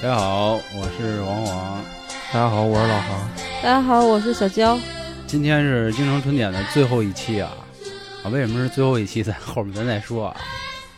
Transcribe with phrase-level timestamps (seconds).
[0.00, 1.82] 大家好，我是王黄。
[2.32, 3.28] 大家好，我是老航。
[3.60, 4.78] 大家好，我是小娇。
[5.26, 7.50] 今天是京城春点的最后一期啊！
[8.22, 9.24] 啊，为什么是最后一期？
[9.24, 10.36] 在后面咱再说啊。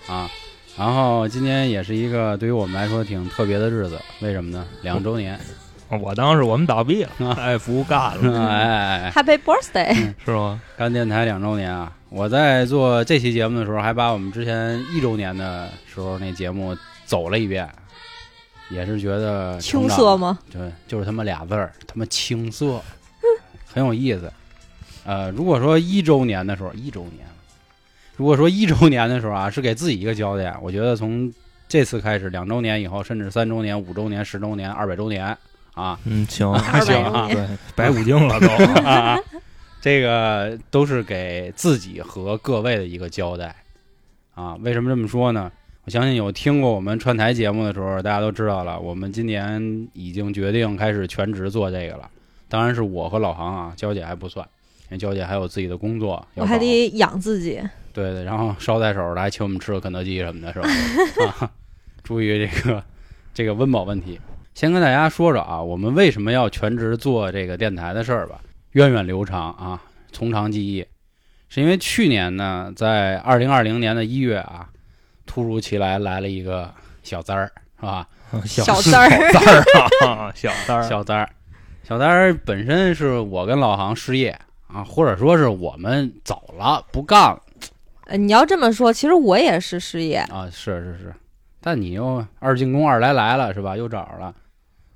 [0.07, 0.31] 啊，
[0.77, 4.67] 然后今天也是一个对于我们来说挺特别的日子，为什么呢？
[4.83, 5.41] 两周年，
[5.89, 10.13] 我当时我们倒闭了，哎，不干了， 哎哎哎，Happy Birthday！
[10.23, 10.61] 是吗？
[10.77, 11.91] 干电台两周年啊！
[12.11, 17.67] 我在做这期节目的时候，还把我们之前一周年的时候那节目走了一遍，
[18.71, 20.39] 也是觉得青涩吗？
[20.51, 22.81] 对，就是他妈俩字儿，他妈青涩，
[23.67, 24.33] 很有意思。
[25.05, 27.27] 呃，如果说一周年的时候，一周年，
[28.17, 31.33] 如果说一周年的时候啊，是给自己一个交代，我觉得从
[31.69, 35.37] 这次开始，两周年以后，甚至三周年、五周年、十周年、二百周年
[35.75, 38.47] 啊，嗯，行，还行啊对， 白骨精了都。
[38.85, 39.19] 啊，
[39.81, 43.55] 这个都是给自己和各位的一个交代
[44.35, 44.55] 啊。
[44.57, 45.51] 为什么这么说呢？
[45.91, 52.09] 我相信有听过我们串台节目的时候，大家都知道了，我们今年已经决定开始全职做这个了。
[52.49, 54.47] 当然是我和老航啊，娇姐还不算，
[54.85, 57.61] 因为娇姐还有自己的工作我还得养自己。
[57.93, 60.69] 对对，然后捎带手的还请我们吃个肯德基什么的，是吧？
[61.41, 61.51] 啊，
[62.05, 62.85] 注意这个
[63.35, 64.21] 这个温饱问题。
[64.55, 68.41] 先跟大家说说啊，我们为什么要全职做这个电台的事儿吧？
[68.75, 69.83] 源远流长啊，
[70.13, 70.87] 从长计议，
[71.49, 74.70] 是因为去年呢，在二零二零年的一月啊，
[75.31, 76.69] 突如其来来了一个
[77.05, 78.05] 小三儿，是吧？
[78.45, 81.29] 小小三儿小三儿啊，小三儿， 小三儿，
[81.85, 87.41] 小三儿本身是我跟老航失业啊，或者说是我们走了不干了。
[88.07, 90.17] 呃，你要这么说，其实我也是失业。
[90.17, 91.15] 啊，是是是，
[91.61, 93.77] 但你又二进宫二来来了是吧？
[93.77, 94.35] 又找着了。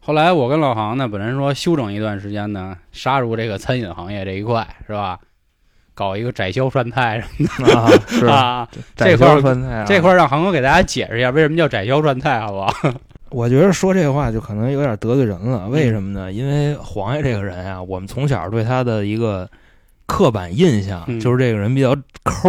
[0.01, 5.21] 后来我跟老航呢，本来说休整一段时间呢，杀入这个餐饮行业这一块是吧？
[5.95, 7.67] 搞一个窄销涮菜什么
[8.21, 9.85] 的啊，窄这块儿销酸菜啊。
[9.87, 12.73] 这块儿让航哥给大家解释一下，为什么叫窄销涮菜，好不好？
[13.31, 15.67] 我觉得说这话就可能有点得罪人了。
[15.69, 16.31] 为什么呢？
[16.31, 19.49] 因为黄爷这个人啊，我们从小对他的一个
[20.07, 22.49] 刻板印象嗯就是这个人比较抠，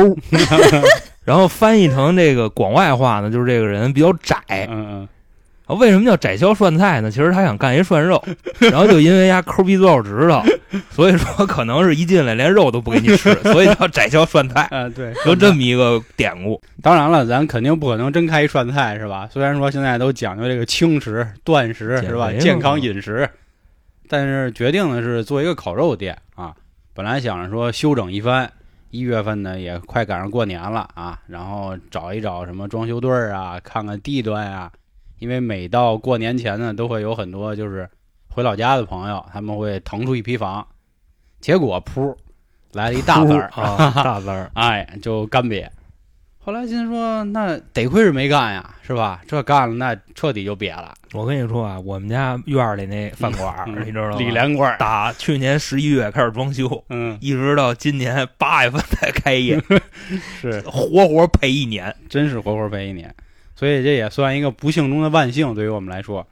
[1.26, 4.38] 然后翻译成这个广外话呢，就是这个人比较窄。
[4.50, 5.08] 嗯嗯，
[5.66, 7.10] 啊，为什么叫窄销涮菜呢？
[7.10, 8.24] 其实他想干一涮肉，
[8.60, 10.44] 然后就因为丫抠鼻子肉指头，
[10.92, 16.62] 所以说可能是一进来连肉都不给你吃，所以叫窄销涮菜，啊对，有这么一个典故。
[16.84, 19.28] 当然了，咱肯定不可能真开一涮菜是吧？
[19.34, 22.32] 虽然说现在都讲究这个轻食、断食是吧？
[22.34, 23.28] 健康饮食，
[24.08, 26.54] 但是决定的是做一个烤肉店啊。
[26.94, 28.52] 本来想着说休整一番，
[28.92, 34.72] 一月份呢也快赶上过年了啊，然后找一找什么装修队儿啊，看看地段啊。
[35.20, 37.90] 因为每到过年前呢，都会有很多就是
[38.30, 40.66] 回老家的朋友，他们会腾出一批房，
[41.40, 42.16] 结果噗
[42.74, 45.68] 来了一大字儿啊， 大字儿，哎，就干瘪。
[46.38, 49.20] 后来心说，那得亏是没干呀，是吧？
[49.28, 50.94] 这干了，那彻底就瘪了。
[51.14, 54.18] 我跟你说啊，我们家院儿里那饭馆儿，嗯你知道吗？
[54.20, 59.60] 李连贵儿，打去年十一月开始装修，嗯，一直到今年八月份才开业，
[60.40, 61.96] 是，活活赔一年。
[62.08, 63.12] 真是活活赔一年。
[63.56, 66.28] 所以这也算一个不幸中的万幸，对于我们来说。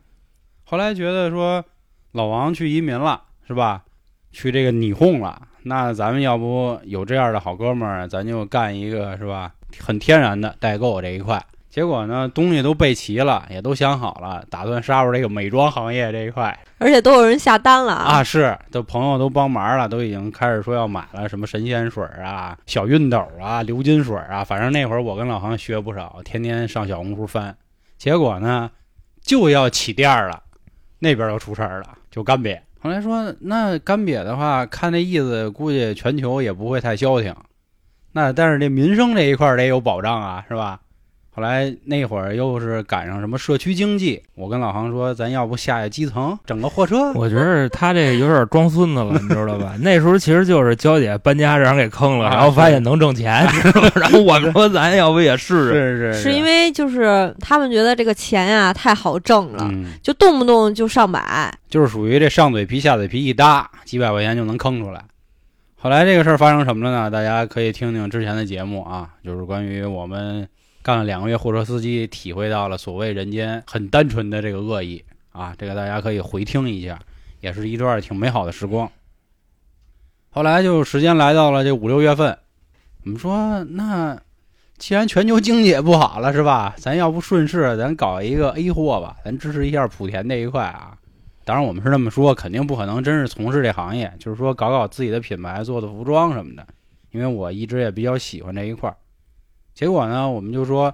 [0.66, 1.64] 后来觉得说，
[2.12, 3.84] 老王去移民了，是吧？
[4.32, 9.54] 去这个拟哄了，那咱们要不有这样的好哥们儿，咱就干一个是吧？
[9.80, 11.44] 很天然的代购这一块。
[11.74, 16.56] 结果呢，东西都备齐了，也都想好了，打算杀入这个美妆行业这一块。
[16.78, 18.24] 而且都有人下单了啊，！
[18.24, 27.58] 是，都朋友都帮忙了，都已经开始说要买了，什么神仙水啊、小熨斗啊、流金水啊，反正那会儿我跟老航学不少，天天上小红书翻。
[27.98, 28.70] 结果呢，
[29.24, 30.44] 就要起店儿了，
[31.00, 32.60] 那边又出事儿了，就干瘪。
[32.82, 37.36] 后来说，那干瘪的话，看那意思，估计全球也不会太消停。
[38.12, 40.80] 那但是这民生这一块得有保障啊，是吧？
[41.36, 47.12] 后来那会儿又是赶上什么社区经济，我跟老航说，咱要不下下基层，整个货车？
[47.14, 49.76] 我觉得他这有点装孙子了， 你知道吧？
[49.80, 53.48] 那时候其实就是娇姐搬家让人给坑了，啊然后发现能挣钱，
[53.96, 55.72] 然后我们说咱要不也试试？
[55.72, 61.52] 是是是因为就是他们觉得这个钱呀、太好挣了，嗯，就动不动就上百。
[61.68, 65.04] 就是属于这上嘴皮下嘴皮一搭，几百块钱就能坑出来。
[65.76, 67.12] 后来这个事儿发生什么了呢？
[67.12, 70.48] 大家可以听听之前的节目啊，就是关于我们
[70.84, 75.02] 干了两个月货车司机，体会到了所谓人间很单纯的这个恶意
[75.32, 77.00] 啊，这个大家可以回听一下，
[77.40, 78.92] 也是一段挺美好的时光。
[80.30, 82.38] 后来就时间来到了这五六月份，
[83.06, 84.20] 我们说那
[84.78, 86.76] 既然全球经济也不好了，是吧？
[86.78, 90.98] 咱要不顺势咱搞一个 A 货吧，咱支持一下莆田这一块啊。
[91.46, 96.68] 当然我们是这么说，肯定不可能真是从事这行业，就是说搞搞自己的品牌，做做服装什么的。
[97.12, 98.98] 因为我一直也比较喜欢这一块儿。
[99.74, 100.94] 结果呢，我们就说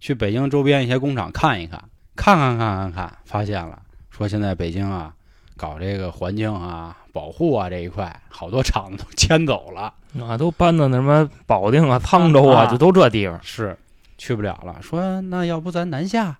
[0.00, 1.82] 去北京周边一些工厂看一看。
[2.14, 3.78] 看看看看看，发现了，
[4.10, 5.12] 说现在北京啊，
[5.54, 9.92] 搞这个环境啊、保护啊这一块，好多厂子都 迁走了，
[10.26, 13.38] 啊，都搬到那什么保定啊、沧州啊，啊就都这地方。
[13.42, 13.76] 是
[14.16, 14.76] 去不了了。
[14.80, 16.38] 说那要不咱南下，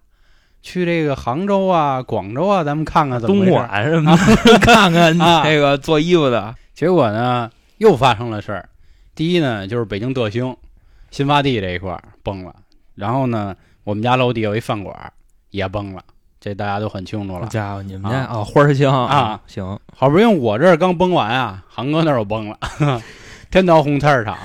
[0.62, 3.52] 去这个杭州啊、广州啊，咱们看看怎么东。
[3.52, 8.66] 莞什么的， 看看啊这个做衣服的，结果呢，又发生了事儿。
[9.14, 10.56] 第一呢，就是北京德兴
[11.16, 12.54] 新发地这一块崩了，
[12.94, 14.94] 然后呢，我们家楼底有一饭馆
[15.48, 16.02] 也崩了，
[16.38, 17.40] 这大家都很清楚了。
[17.40, 22.58] 好家伙，你们家啊花儿香啊，行，好不容易我这儿刚崩完啊，航哥那儿又崩了，
[23.50, 24.36] 天桃红菜市场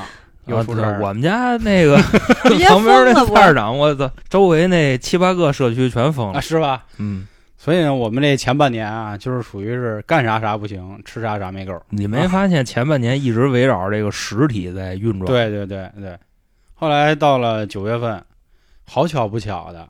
[0.45, 1.05] 又啊出事儿了。
[1.05, 1.97] 我们家那个
[2.69, 6.41] 旁边那菜市场，我操，周围那七八个社区全封啊，了。
[6.41, 6.85] 是吧？
[6.99, 7.27] 嗯，
[7.57, 11.77] 所以呢，我们这前半年啊，就是属于是干啥啥不行，吃啥啥没够。
[11.89, 16.17] 你没发现前半年一直围绕这个实体在运转？，对对对对，
[16.81, 18.25] 后来到了九月份，
[18.87, 19.87] 好巧不巧的，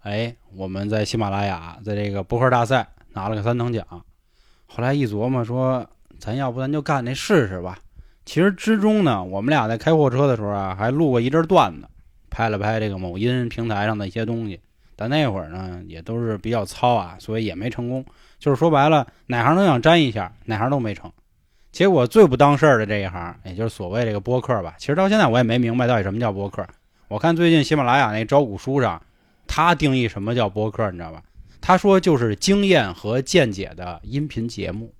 [0.00, 3.86] 哎，我们在喜马拉雅在这个博客大赛拿了个三等奖。
[4.64, 5.86] 后来一琢磨说，
[6.18, 7.78] 咱要不咱就干那试试吧。
[8.24, 11.86] 其实之中呢，我们俩在开货车的时候啊，还录过一阵段子，
[12.30, 14.58] 拍了拍这个某音平台上的一些东西。
[14.96, 18.02] 但那会儿呢，也都是比较糙啊，所以也没成功。
[18.38, 21.12] 就是说白了，哪行都想沾一下，哪行都没成。
[21.72, 26.66] 结果最不当事儿的这一行，也就是所谓这个播客吧，其实到现在我也没明白到底什么叫播客。
[27.08, 29.00] 我看最近喜马拉雅那招股书上，
[29.46, 31.22] 他定义什么叫播客，你知道吧？
[31.60, 34.92] 他说就是经验和见解的音频节目，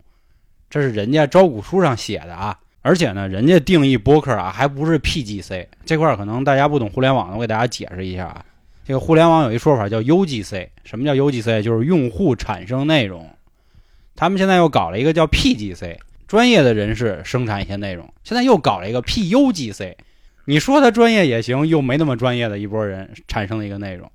[0.68, 2.58] 这是人家招股书上写的啊。
[2.82, 8.44] 而且呢，人家定义播客啊，还不是 PGC 这块儿，可能大家不懂互联网的，我给大家解释一下啊。
[8.86, 11.60] 这个互联网有一说法叫 UGC，什么叫 UGC？
[11.62, 13.28] 就是用户产生内容。
[14.16, 15.98] 他们现在又搞了一个叫 PGC，
[16.30, 18.08] 专业的人士生产一些内容。
[18.22, 19.96] 现在又搞了一个 PUGC，
[20.44, 24.08] 你说他专业也行，又没那么专业的一波人产生的一个内容。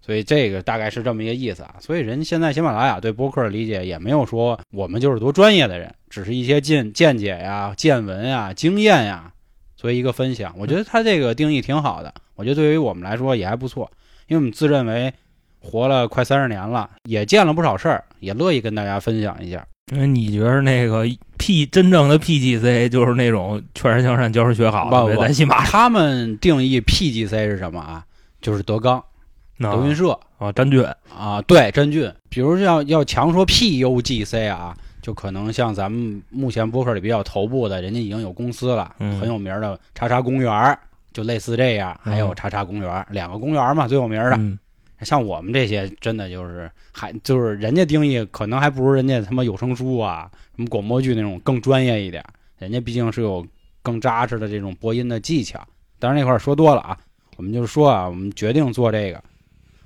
[0.00, 1.74] 所以这个大概是这么一个意思啊。
[1.80, 9.32] 所以人现在喜马拉雅对播客的理解也没有说我们就是多专业的人，只是一些见见解呀、见闻呀、经验呀，
[9.74, 10.54] 作为一个分享。
[10.56, 13.90] 我觉得他这个定义挺好的，我觉得对于我们来说也还不错，
[14.28, 15.12] 因为我们自认为
[15.58, 19.66] 活了快三十年了，也见了不少事儿，也乐意跟大家分享一下。
[19.90, 21.04] 那你觉得那个
[21.38, 25.14] P 真正的 PGC 就是那种劝人向善，教人学好的呗？
[25.14, 28.04] 不不咱起码他们定义 PGC 是什么啊？
[28.40, 29.02] 就是德纲、
[29.58, 30.84] 德云社啊，詹俊
[31.16, 32.12] 啊，对，詹俊。
[32.28, 40.78] 比如要要强说 PUGC 啊，就可能像咱们目前播客里比较头部的，人家已经有公司了，嗯很有名的叉叉公园儿，
[41.12, 44.36] 就类似这样，还有嗯叉叉公园儿，两个公园儿嘛，最有名的。
[44.36, 44.58] 嗯
[45.04, 52.24] 像我们这些，真的就是还就是人家定义可能还不如人家他妈有声书啊，什么广播剧那种更专业一点。
[52.58, 53.46] 人家毕竟是有
[53.82, 55.64] 更扎实的这种播音的技巧。
[55.98, 56.98] 当然那块儿说多了啊，
[57.36, 59.22] 我们就是说啊，我们决定做这个。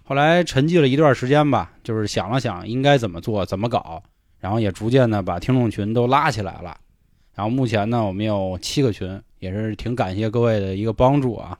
[0.04, 4.02] 后来沉寂了一段时间吧，就是想了想应该怎么做、怎么搞，
[4.40, 6.76] 然后也逐渐的把听众群都拉起来了。
[7.34, 11.58] 然后目前呢，我们有七个群，也是挺感谢各位的一个帮助啊。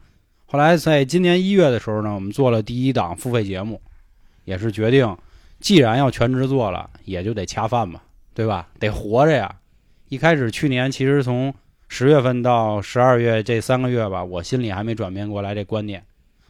[0.53, 3.81] 后来在今年一月的时候呢，我们做了第一档付费节目，
[4.45, 5.17] 也是决定，
[5.61, 8.03] 既然要全职做了，也就得恰饭吧，
[8.35, 8.69] 对吧？
[8.79, 9.57] 得活着呀。
[10.11, 11.55] 一开始去年其实从
[11.89, 16.05] 十月份到十二月这三个月吧，我心里还没转变过来这观念，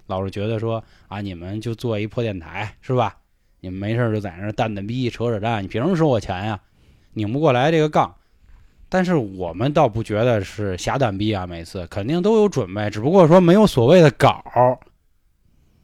[0.08, 3.16] 老是觉得说啊，你们就做一破电台是吧？
[3.60, 6.58] 你们没事就在那蛋蛋逼扯扯淡，你凭什么收我钱呀？
[7.12, 8.12] 拧不过来这个杠。
[8.92, 14.78] 但是我们倒不觉得是瞎蛋逼啊，每次肯定都有准备，只不过说没有所谓的稿儿。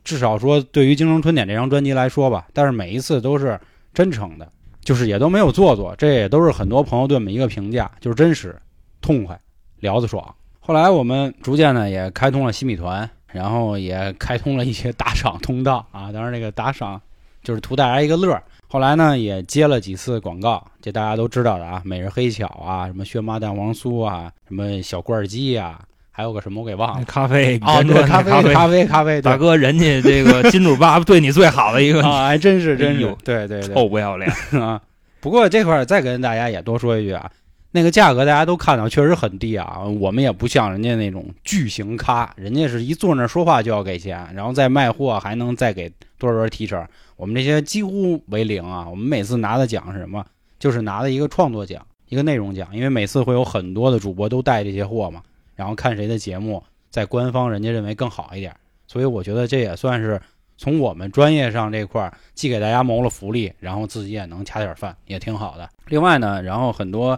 [0.05, 3.59] 至少说对于《京城春典》这张专辑来说吧，但是每一次都是
[3.95, 4.47] 真诚的，
[4.83, 8.55] 就是也都没有做作，这也都是很多朋友对我们一个评价，就是真实、
[9.01, 9.41] 痛快、
[9.81, 10.35] 聊得爽。
[10.61, 17.01] 后来我们逐渐呢也开通了新米团，然后也开通了一些打赏通道啊，当然这个打赏
[17.49, 18.43] 就是图大家一个乐儿。
[18.67, 27.05] 后来呢，也接了几次广告，这大家都知道的啊，每日黑巧啊，什么薛妈蛋黄酥啊，什么小罐鸡啊，还有个什么我给忘了。
[27.07, 34.31] 咖啡哦，对，咖啡，咖咖啡，咖啡，大哥，人家这个金主爸爸对你最好的一个， 啊，还真是，真是对对对臭不要脸！
[34.63, 34.79] 啊。
[35.21, 37.31] 不过这块儿再跟大家也多说一句啊，
[37.71, 39.81] 那个价格大家都看到，确实很低啊。
[39.99, 46.87] 我们也不像人家那种巨型咖，人家是一坐那儿说话就要给钱，然后再卖货还能再给多少多少提成。
[47.17, 48.89] 我们这些几乎为零啊。
[48.89, 50.25] 我们每次拿的奖是什么？
[50.59, 55.23] 就是拿的一个创作奖，一个内容奖，因为每次会有很多的主播都带这些货嘛，
[55.55, 56.61] 然后看谁的节目
[56.91, 58.53] 在官方人家认为更好一点，
[58.89, 60.21] 所以我觉得这也算是
[60.57, 65.69] 从我们专业上这块儿，既给大家谋了福利，然后自己也能恰点饭，也挺好的。
[65.87, 67.17] 另外呢，然后很多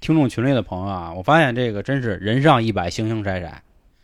[0.00, 3.48] 听众群里的朋友啊，我发现这个真是人上一百，形形色色，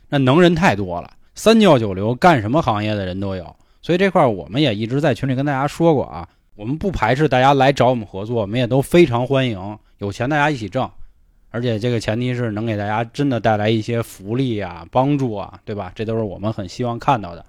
[0.07, 3.53] 那能人太多了，三教九流，干什么行业的人都有。
[3.87, 10.91] 所以这块我们也一直在群里跟大家说过啊，我们不排斥大家来找我们合作，我们也都非常欢迎，有钱大家一起挣，
[11.51, 15.89] 而且这个前提是能给大家真的带来一些福利啊、帮助啊，对吧？
[15.95, 17.45] 这都是我们很希望看到的。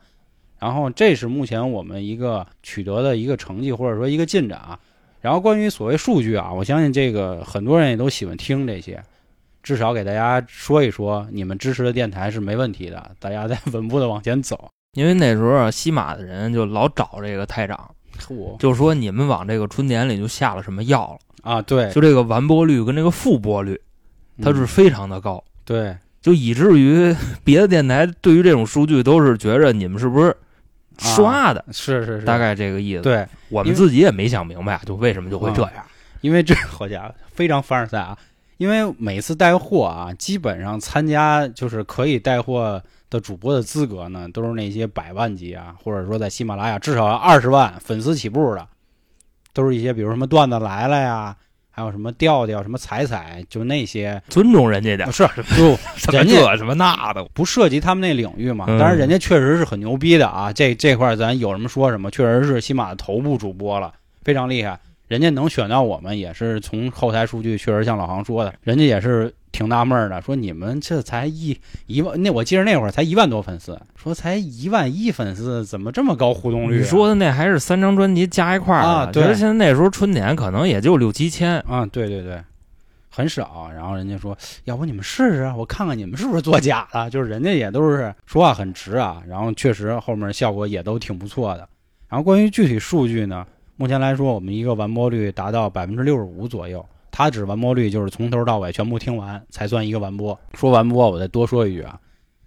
[0.61, 4.79] 然后这是目前我们一个取得的一个成绩或者说一个进展啊。
[5.21, 9.03] 然后关于所谓数据啊，我相信这个很多人也都喜欢听这些，
[9.61, 14.71] 至少给大家说一说，你们支持的电台是没问题的，大家在稳步的往前走。
[14.95, 17.91] 因为那时候啊，西马的人就老找这个台长，
[18.59, 23.81] 就说你们往这个春典里就下了什么药了，啊，对，就这个完播率跟这个复播率，
[24.43, 27.15] 它是嗯非常的高，对就以至于
[27.45, 30.37] 别的电台对于这种数据都是觉着你们是不是
[30.99, 35.73] 刷的，是是是，大概这个意思。，对，我们自己也没想明白，就为什么就会这样。
[36.23, 38.19] 因为这好家伙非常凡尔赛啊！
[38.57, 48.67] 因为每次带货啊，基本上参加就是可以带货的主播的资格呢，都是那些百万级啊，或者说在喜马拉雅至少要二十万粉丝起步的，
[49.53, 51.37] 都是一些比如什么段子来了呀，
[51.71, 58.67] 还有什么调调、什么彩彩，就那些尊重人家点啊，是就 什么人家这什么那的，不涉及他们那领域嘛。
[58.69, 64.79] 嗯当然，人家确实是很牛逼的啊，这这块咱有什么说什么，确实是喜马的头部主播了，非常厉害。
[65.09, 76.79] 人家能选到我们，也是从后台数据，确实像老航说的，人家也是挺纳闷儿的，说你们这才一一万，那我记得那会儿才一万多粉丝，说才一万一粉丝，怎么这么高互动率、啊？
[76.79, 82.43] 你说的那还是三张专辑加一块儿啊对觉得现在那时候春点可能也就六七千，啊，对对对，
[83.09, 83.71] 很少。
[83.75, 87.09] 然后人家说，要不你们试试啊，我看看你们是不是作假的。
[87.09, 91.67] 就是人家也都是说话很直啊，然后确实后面效果也都挺不错的。
[92.09, 93.47] 然后关于具体数据呢，
[93.81, 96.85] 目前来说，我们一个完播率达到百分之六十五左右。
[97.13, 100.37] 它指完播率就是从头到尾全部听完才算一个完播。
[100.55, 101.97] 说完播，我再多说一句啊，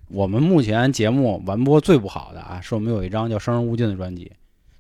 [0.10, 4.30] 我们目前节目完播最不好的啊，是我们有一张叫《生人勿近》的专辑，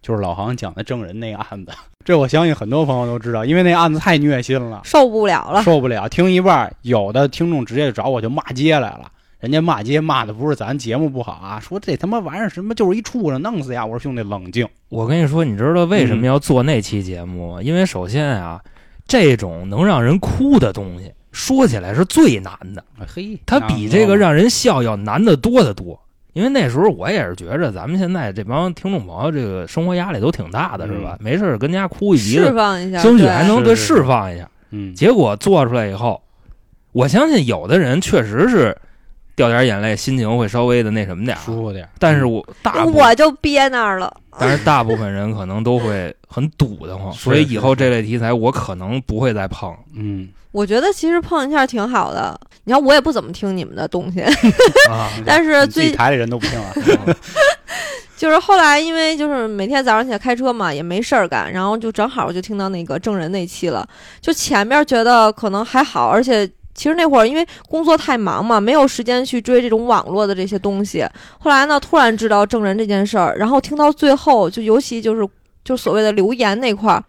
[0.01, 1.71] 就是老航讲的证人那个案子。
[2.03, 4.81] 这我相信很多朋友都知道，因为那案子太虐心了。
[4.83, 5.63] 受不了了。
[5.63, 9.09] 受不了，听一半儿，有的听众直接就找我就骂街来了。
[9.41, 13.83] 人家骂街骂的不是咱节目不好啊，说这他妈玩意儿什么就是一畜生，弄死呀！
[13.83, 17.61] 我说兄弟冷静，我跟你说，你知道为嗯什么要做那期节目吗？
[17.63, 18.61] 因为首先啊，
[19.07, 25.99] 这种能让人哭的东西，说起来是最难的，哎嘿，它比这个让人笑要难得多得多。
[26.33, 31.17] 因为那时候我也是觉着，咱们现在这帮听众朋友，这个生活压力都挺大的，是吧？
[31.19, 34.47] 没事儿跟家哭一鼻释子，放一下，兴许还能对是是是释放一下。
[34.69, 36.21] 嗯，结果做出来以后，
[36.91, 38.77] 我相信有的人确实是
[39.41, 41.39] 掉点眼泪，心情会稍微的那什么点儿。
[41.43, 41.89] 舒服点儿。
[41.97, 44.15] 但是我大我就憋那儿了。
[44.39, 49.75] 但是大部分人可能都会很堵得慌，所以以后这类题材我可能不会再碰。
[49.95, 52.39] 嗯，我觉得其实碰一下挺好的。
[52.63, 54.21] 你看，我也不怎么听你们的东西
[54.89, 57.17] 啊，但是最台里人都不听了。
[58.15, 63.85] 就是后来因为就是每天早上起来开车嘛，也没事儿干，然后就正好就听到那个证人那期了。
[64.21, 71.05] 就前面觉得可能还好，而且其实那会儿因为工作太忙嘛，没有时间去追这种网络的这些东西。
[71.39, 75.27] 后来呢，突然知道证人这件事儿，然后听到最后，就尤其就是
[75.63, 77.03] 就所谓的留言那块儿。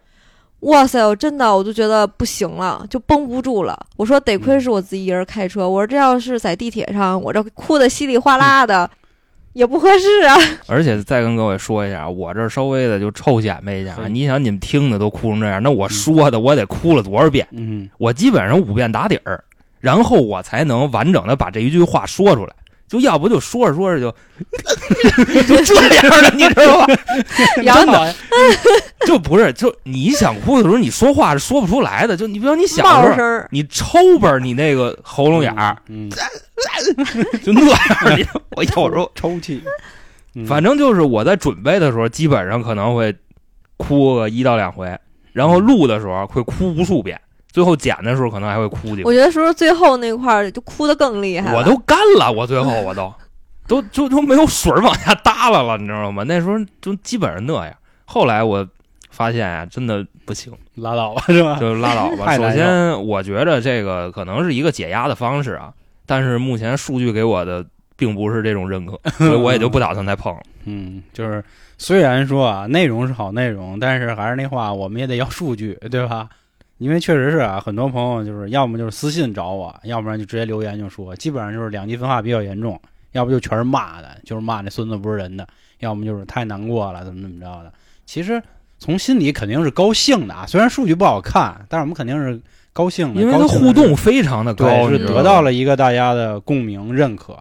[0.60, 1.04] 哇塞！
[1.04, 3.76] 我真的我就觉得不行了，就绷不住了。
[3.96, 8.88] 我说得亏是我自己一人开车，我说这要是在地铁上，我这哭的稀里哗啦的，
[9.54, 10.36] 也不合适啊。
[10.68, 13.96] 而且再跟各位说一下，我这稍微的就臭显摆一下。
[13.96, 17.44] 是你想，你们听的都哭成这样，那我说的我得哭了多少遍？
[17.50, 19.42] 嗯，我基本上五遍打底儿，
[19.82, 22.54] 然后我才能完整的把这一句话说出来。
[22.88, 24.10] 就要不就说着说着就
[25.56, 26.86] 就这样了，你知道吧？
[27.56, 28.14] 真的，
[29.06, 32.18] 就不是就你想哭的时候，你说话是说不出来的。
[32.18, 36.10] 就你比如你小时候，你抽吧，你那个喉咙眼儿嗯，
[37.42, 39.62] 就那样，你我有时候抽泣。
[40.34, 43.14] 嗯反正就是我在准备的时候，基本上可能会
[43.78, 44.94] 哭个一到两回，
[45.32, 47.18] 然后录的时候会哭无数遍，
[47.52, 49.04] 最后剪的时候可能还会哭几回。
[49.04, 51.54] 我觉得说最后那块儿就哭得更厉害。
[51.54, 53.12] 我都干了，我最后我都
[53.68, 56.24] 都就都没有水往下耷拉了，你知道吗？
[56.26, 57.74] 那时候就基本上那样。
[58.04, 58.66] 后来我
[59.10, 61.58] 发现呀、真的不行，拉倒吧，是吧？
[61.60, 62.32] 就拉倒吧。
[62.36, 65.72] 首先，我觉得这个可能是一个解压的方式啊，
[66.06, 67.64] 但是目前数据给我的
[67.96, 70.40] 并不是这种认可，所以我也就不打算再碰了。
[70.64, 71.42] 嗯，就是
[71.78, 76.28] 虽然说啊，内容是好内容，但是还是那话，我们也得要数据，对吧？
[76.78, 82.80] 因为确实是啊，很多朋友就是要么就是私信找我，要不然就直接留言就说，基本上就是两极分化比较严重，
[83.12, 85.46] 要不就全是骂的，就是骂那孙子不是人的，
[85.78, 87.72] 要么就是太难过了，怎么怎么着的。
[88.04, 88.42] 其实
[88.78, 92.40] 从心里肯定是高兴的啊，虽然数据不好看，但是我们肯定是
[92.72, 97.34] 高兴的，因为它高兴的是互动非常的高，对，是得到了一个大家的共鸣认可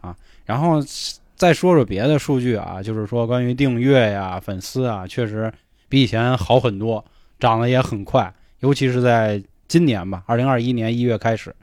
[0.00, 0.14] 啊。
[0.44, 0.78] 然后
[1.34, 5.52] 再说说别的数据啊，就是说关于订阅呀、粉丝啊，确实
[5.88, 7.04] 比以前好很多，
[7.40, 11.54] 涨得也很快，尤其是在今年吧，二零二一年一月开始，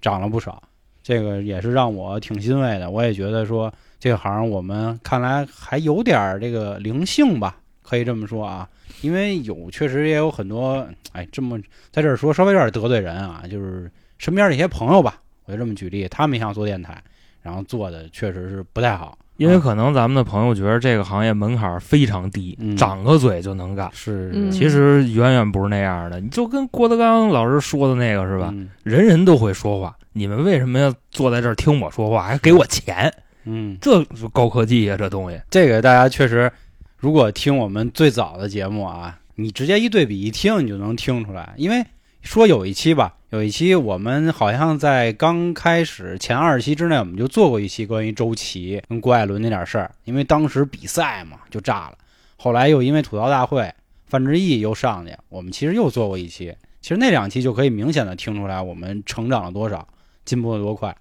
[0.00, 0.62] 涨了不少，
[1.02, 2.90] 这个也是让我挺欣慰的。
[2.90, 8.68] 我也觉得说这个行我们看来还有点儿这个灵性吧，可以这么说啊，
[9.00, 11.58] 因为有确实也有很多，哎，这么
[11.90, 17.02] 在这儿说稍微有点得罪人啊，就是身边的一些朋友吧，我就这么举例，他们想做电台。
[17.42, 23.90] 然后做的确实是不太好，因为可能咱们的朋友觉得这个行业门槛非常低，嗯长个嘴就能干。
[23.92, 28.50] 是，嗯其实远远不是那样的，你就跟郭德纲老师说的那个是吧？
[28.52, 33.12] 嗯人人都会说话，你们为什么要坐在这儿听我说话，还给我钱？
[33.44, 35.40] 嗯，这是高科技呀、这东西。
[35.50, 36.50] 这个大家确实，
[36.96, 41.52] 如果听我们最早的节目啊，你直接一对比一听，你就能听出来。
[41.56, 41.84] 因为
[42.22, 49.90] 说有一期吧，有一期我们好像在刚开始前二十期之内，我们就做过一期关于周琦跟郭艾伦那点事儿。
[50.04, 51.98] 因为当时比赛嘛就炸了，
[52.36, 53.74] 后来又因为吐槽大会，
[54.06, 56.54] 范志毅又上去，我们其实又做过一期。
[56.80, 59.84] 其实那两期就可以明显的听出来我们成长了多少，
[60.24, 60.96] 进步了多快。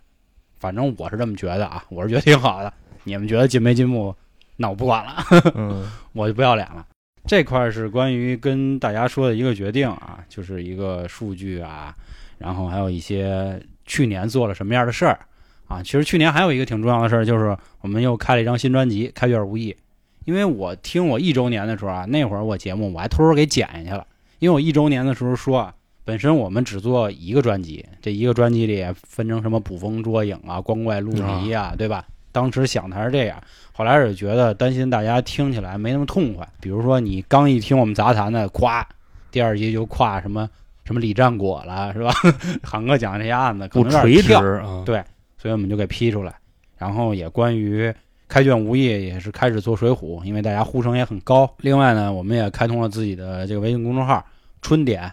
[0.57, 2.73] 反正我是这么觉得啊，我是觉得挺好的。
[3.03, 4.15] 你们觉得进没进步，
[4.55, 5.23] 那我不管了。
[5.53, 6.83] 嗯， 我就不要脸了。
[7.27, 11.95] 这块儿是关于跟大家说的一个决定啊，就是一个数据啊，
[12.37, 15.19] 然后还有一些去年做了什么样的事儿
[15.67, 15.81] 啊。
[15.83, 19.71] 其实去年还有一个挺重要的事儿，就是我们又开了一张新专辑《开卷无益》。
[20.25, 24.07] 因为我听我一周年的时候啊，那会儿我节目我还偷偷给剪下去了，
[24.39, 25.73] 因为我一周年的时候说啊，
[26.05, 32.05] 本身我们只做一个专辑，这一个专辑里分成什么捕风捉影啊、光怪陆离啊，对吧？
[32.31, 33.39] 当时想的还是这样，
[33.73, 36.47] 后来是觉得担心大家听起来没那么痛快。
[36.59, 38.83] 比如说你刚一听我们杂谈的，咵，
[39.29, 40.49] 第二集就跨什么
[40.85, 42.11] 什么李战果了，是吧？
[42.63, 44.83] 韩哥讲这些案子可不能有点垂直跳，啊。
[44.85, 45.03] 对
[45.37, 46.33] 所以我们就给批出来。
[46.77, 47.93] 然后也关于
[48.27, 51.49] 开卷无益，也是开始做水浒，因为大家呼声也很高。
[51.59, 54.25] 另外呢，我们也开通了自己的这个微信公众号
[54.61, 55.09] “春点”，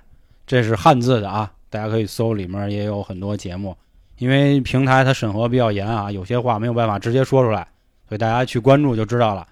[0.46, 3.76] 这是汉字的啊，大家可以搜，里面也有很多节目。
[4.18, 7.66] 因为平台它审核比较严啊，有些话没有办法直接说出来，
[8.08, 9.46] 所以大家去关注就知道了。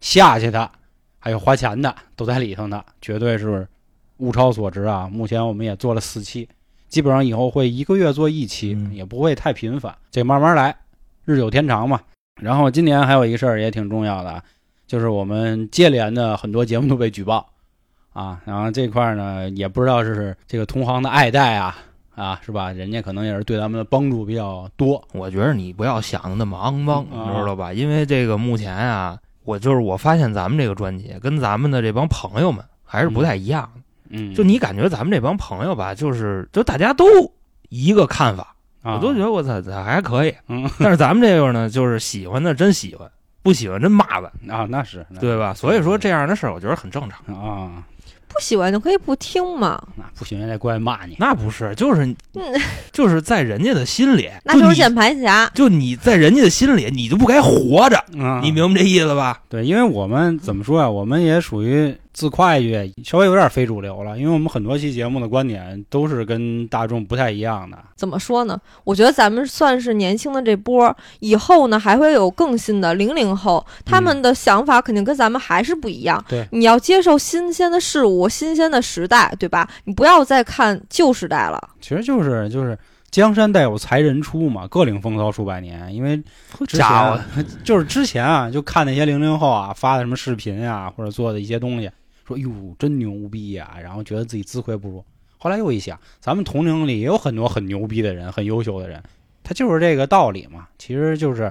[0.00, 0.70] 下去的，
[1.18, 3.66] 还有花钱的，都在里头呢，绝对是
[4.18, 5.08] 物超所值啊！
[5.12, 6.48] 目前我们也做了四期，
[6.88, 10.76] 基本上以后会一个月做一期，嗯也不会太频繁，这慢慢来，
[11.24, 12.00] 日久天长嘛。
[12.40, 14.42] 然后今年还有一个事儿也挺重要的啊，
[14.86, 17.48] 就是我们接连的很多节目都被举报
[18.12, 21.76] 啊，然后这块儿呢也不知道是这个同行的爱戴啊
[22.14, 22.72] 啊是吧？
[22.72, 27.72] 人家可能也是对咱们的帮助比较多，我觉得你不要想的那么肮脏，啊你知道吧？
[27.72, 33.82] 因为这个目前啊，我就是我发现咱们这个专辑跟咱们的这帮朋友们还是不太一样的。
[34.10, 37.04] 嗯，就你感觉咱们这帮朋友吧，就是就大家都
[37.68, 40.34] 一个看法，啊，我都觉得我操，这还可以。
[40.48, 40.68] 嗯。
[40.80, 43.08] 但是咱们这个呢，就是喜欢的真喜欢，
[43.42, 45.52] 不喜欢真骂吧，啊，那是对吧？
[45.54, 47.34] 所以说这样的事儿，我觉得很正常。
[47.34, 47.82] 啊，
[48.28, 52.60] 不喜欢就可以不听嘛，那不行也得过来骂你，那不是，就是嗯。
[52.92, 55.48] 就是在人家的心里，那就是键盘侠。
[55.54, 59.40] 就你在人家的心里，你就不该活着，啊，你明白这意思吧？
[59.48, 67.78] 对，因为我们怎么说啊，我们也属于自夸一句，稍微有点非主流了，因为我们很多期节目的观点都是跟大众不太一样的。
[67.94, 68.60] 怎么说呢？
[68.82, 76.24] 我觉得咱们算是年轻的这波，以后呢还会有更新的零零后，他们的想法肯定跟咱们还是不一样。
[76.28, 79.70] 对你要接受新鲜的事物、新鲜的时代，对吧？
[79.84, 81.70] 你不要再看旧时代了。
[81.80, 82.76] 其实就是就是
[83.12, 85.94] 江山代有才人出嘛，各领风骚数百年。
[85.94, 86.16] 因为
[86.66, 87.20] 之前家伙，
[87.62, 91.90] 就是之前啊，就看那些零零后啊发的什么视频啊，或者做的一些东西，
[92.28, 95.02] 说哟真牛逼呀、然后觉得自己自愧不如。
[95.38, 99.02] 后来又一想，咱们同龄里也有很多很牛逼的人，很优秀的人，
[99.42, 100.68] 他就是这个道理嘛。
[100.76, 101.50] 其实就是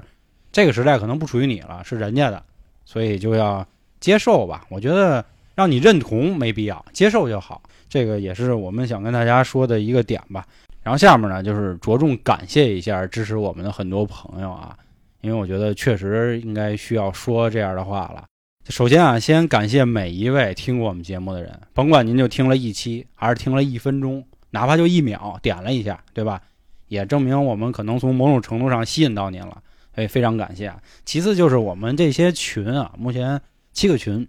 [0.52, 2.40] 这个时代可能不属于你了，是人家的，
[2.84, 3.66] 所以就要
[3.98, 4.64] 接受吧。
[4.68, 5.24] 我觉得
[5.56, 7.60] 让你认同没必要，接受就好。
[7.88, 10.46] 这个也是我们想跟大家说的一个点吧。
[10.82, 14.76] 然后下面呢，就是着重感谢一下支持我们的很多朋友啊，
[15.22, 18.24] 因为我觉得确实应该需要说这样的话了。
[18.68, 26.42] 首先啊，先感谢每一位听过我们节目的人，甭管您就听了一期，还是听了一分钟，哪怕就一秒点了一下，对吧？
[26.88, 29.62] 也证明我们可能从某种程度上吸引到您了，
[29.94, 30.78] 所以非常感谢啊。
[31.06, 33.40] 其次就是我们这些群啊，目前
[33.72, 34.28] 七个群，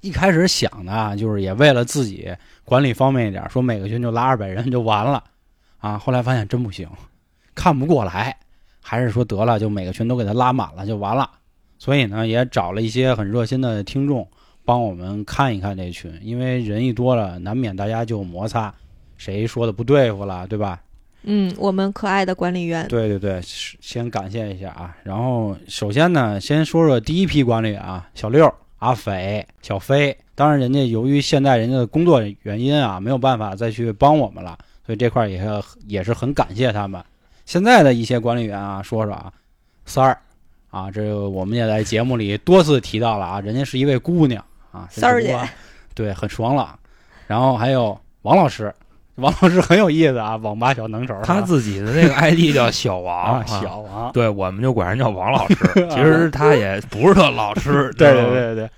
[0.00, 5.22] 一开始想的啊，就是也为了自己管理方便一点，说每个群就拉二百人就完了
[5.76, 5.98] 啊。
[5.98, 6.88] 后来发现真不行，
[7.54, 8.38] 看不过来，
[8.80, 11.30] 还是说得了，就每个群都给他拉满了就完了。
[11.82, 14.24] 所以呢，也找了一些很热心的听众
[14.64, 18.72] 帮我们看一看这群，因为人一多了，难免大家就摩擦，
[19.16, 20.80] 谁说的不对付了，对吧？
[21.24, 24.96] 嗯，我们可爱的管理员，对对对，是先感谢一下啊。
[25.02, 30.16] 然后首先呢，先说说第一批管理员啊，小六、阿斐、小飞。
[30.36, 37.02] 当然，人家由于现在人家的工作原因啊，没有办法再去帮我们了，所以这块也是也是很感谢他们。
[37.44, 39.32] 现在的一些管理员啊，说说啊，
[39.84, 40.16] 三儿
[40.72, 45.38] 啊，这个我们也在节目里多次提到了啊，人家是一位姑娘啊，三儿姐，
[45.94, 46.76] 对，很爽朗。
[47.28, 48.74] 然后还有王老师。
[49.16, 51.14] 王老师很有意思啊，网吧小能手。
[51.22, 55.56] 他自己的那个 ID 叫小王，啊、小王，对，我们就管人叫王老师。
[55.92, 58.70] 其实他也不是特老师，对对对对，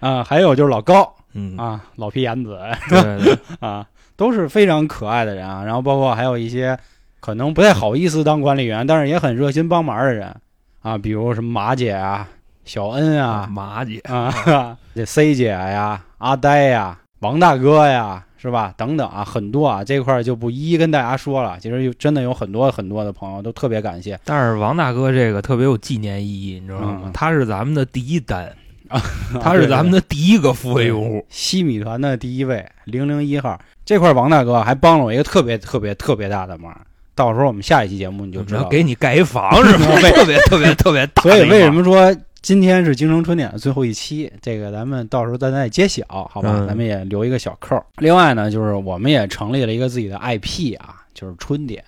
[0.00, 5.64] 啊，还有就是老高，嗯啊，老皮眼子，对对对 啊，都是非常可爱的人啊。
[5.64, 6.78] 然后包括还有一些
[7.20, 10.36] 可能不太好意思当管理员，但是也很热心帮忙的人
[10.82, 12.28] 啊，比如什么马姐啊、
[12.64, 18.24] 小恩啊、马姐啊、这 C 姐呀、阿呆呀、王大哥呀。
[18.40, 18.72] 是吧？
[18.76, 21.58] 等等啊，很多啊，这块就不一一跟大家说了。
[21.58, 24.16] 其实有真的有很多很多的朋友都特别感谢。
[24.24, 27.00] 但是王大哥这个特别有纪念意义，你知道吗？
[27.06, 28.46] 嗯、他是咱们的第一单
[28.86, 29.02] 啊，
[29.42, 33.60] 他是咱们的第一个付费用户，西米团的第一位零零一号。
[33.84, 36.72] 这块王大哥还帮了我一个特别特别特别大的忙。
[37.18, 39.86] 到时候我们下一期节目你就知道，给你盖一房 是吗？
[40.00, 41.22] 特别特别特别大。
[41.22, 42.14] 所以为什么说？
[42.40, 46.54] 今天是京城春点的最后一期，这个咱们到时候再再揭晓，好吧？
[46.60, 47.76] 嗯、咱们也留一个小扣。
[47.96, 51.82] 另外呢，就是我们也成立了一个自己的 IP 啊，就是春点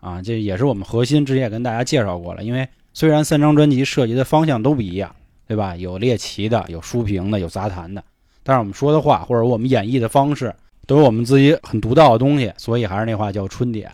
[0.00, 2.42] 啊，这也是我们核心，之前也跟大家介绍过了。
[2.42, 5.14] 因为虽然三张专辑涉及的方向都不一样，
[5.46, 5.76] 对吧？
[5.76, 8.02] 有猎奇的，有书评的，有杂谈的，
[8.42, 10.52] 但是我们说的话或者我们演绎的方式，
[10.88, 13.88] 都有我们自己很独到的东西，所以还是那话叫春点。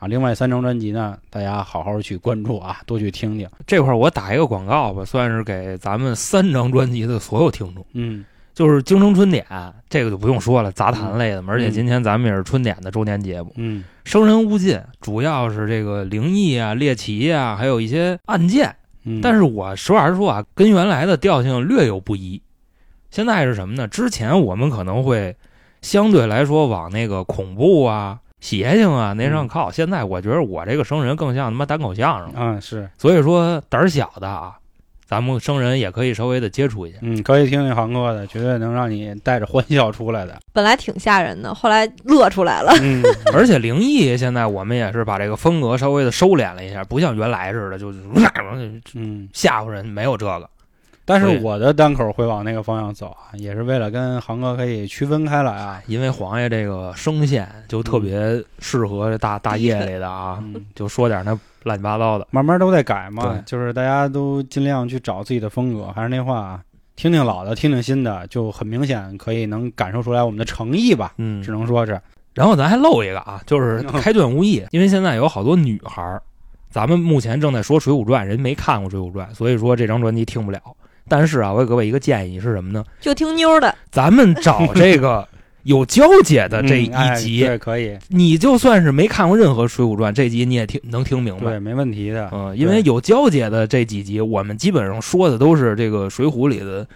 [0.00, 3.46] 啊，另外三张专辑呢，大家好好去关注啊，多去听听。
[3.66, 7.84] 这块儿我打一个广告吧，算是给咱们三张专辑的所有听众。
[7.92, 9.44] 嗯，就是《京城春点》，
[9.90, 11.52] 这个就不用说了，杂谈类的嘛。
[11.52, 13.52] 而且今天咱们也是春点的周年节目。
[13.56, 18.74] 嗯，生人勿近，主要是这个灵异啊、猎奇啊，还有一些案件。
[19.04, 22.40] 嗯，但是我实话实说啊，跟原来的调性略有不一。
[23.10, 23.86] 现在是什么呢？
[23.86, 25.36] 之前我们可能会
[25.82, 28.18] 相对来说往那个恐怖啊。
[28.40, 29.70] 邪性啊，那上靠。
[29.70, 32.88] 现在我觉得我这个生人更像他妈单口相声嗯，是。
[32.98, 34.54] 所以说胆儿小的啊，
[35.06, 36.98] 咱们生人也可以稍微的接触一下。
[37.02, 40.38] 嗯，可以听听航哥的，绝对能让你带着欢笑出来的。
[40.52, 42.72] 本来挺吓人的，后来乐出来了。
[42.80, 43.02] 嗯，
[43.34, 47.92] 而且灵异现在我们也是把这个风格稍微的收敛了一下，不像原来似的就
[48.94, 50.48] 嗯吓唬人，没有这个。
[51.10, 55.82] 但是我的单口会往那个方向走啊，也是为了跟航哥可以区分开来啊。
[55.88, 63.42] 因为黄爷这个声线就特别适合大、大夜里的啊，嗯、就说点那乱七八糟的，慢慢都在改嘛。
[63.44, 65.88] 就是大家都尽量去找自己的风格。
[65.92, 66.60] 还是那话啊，
[66.94, 71.14] 听听老的，听听新的，就很明显可以能感受出来我们的诚意吧。
[71.16, 72.00] 嗯，只能说是。
[72.32, 76.22] 然后咱还漏一个啊， 就是开卷无益，因为现在有好多女孩儿，
[76.70, 80.60] 咱们目前正在说《水浒传》，人没看过《水浒传》，所以说这张专辑听不了。
[81.10, 82.84] 但是啊，我给各位一个建议是什么呢？
[83.00, 85.26] 就听妞的，咱们找这个
[85.64, 87.98] 有交姐的这一集，嗯哎、可以。
[88.08, 92.30] 你就算是没看过任何《水浒传》，这集你也听能听明白，对，没问题的。
[92.32, 96.86] 嗯，因为有交姐的这几集，我们基本上说的都是这个《水浒》里的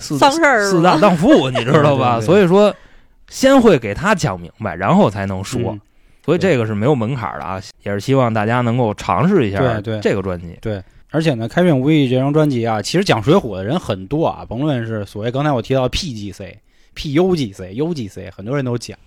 [0.00, 2.18] 四丧事儿、四大荡妇， 你知道吧？
[2.18, 2.74] 对对对所以说，
[3.28, 5.60] 先会给他讲明白，然后才能说。
[5.72, 5.80] 嗯、
[6.24, 10.56] 所以这个是没有门槛的啊，也是希望大家能够尝试一下对对这个专辑。
[10.62, 10.82] 对。
[11.10, 16.56] 而且呢，《开卷无意》这张专辑啊，其实讲水浒的人很多啊，甭论是所谓刚才我提到 PGC、
[16.94, 18.98] PUGC、UGC，很多人都讲。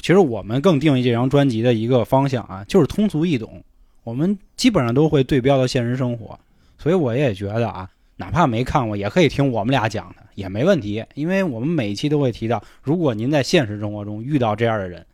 [0.00, 3.62] 其实我们更定义这张专辑的一个方向啊，就是通俗易懂。
[4.04, 6.38] 我们基本上都会对标到现实生活，
[6.78, 11.04] 所以我也觉得啊，哪怕没看过，也可以听我们俩讲的，也没问题。
[11.14, 15.04] 因为我们每一期都会提到，如果您在现实生活中遇到这样的人，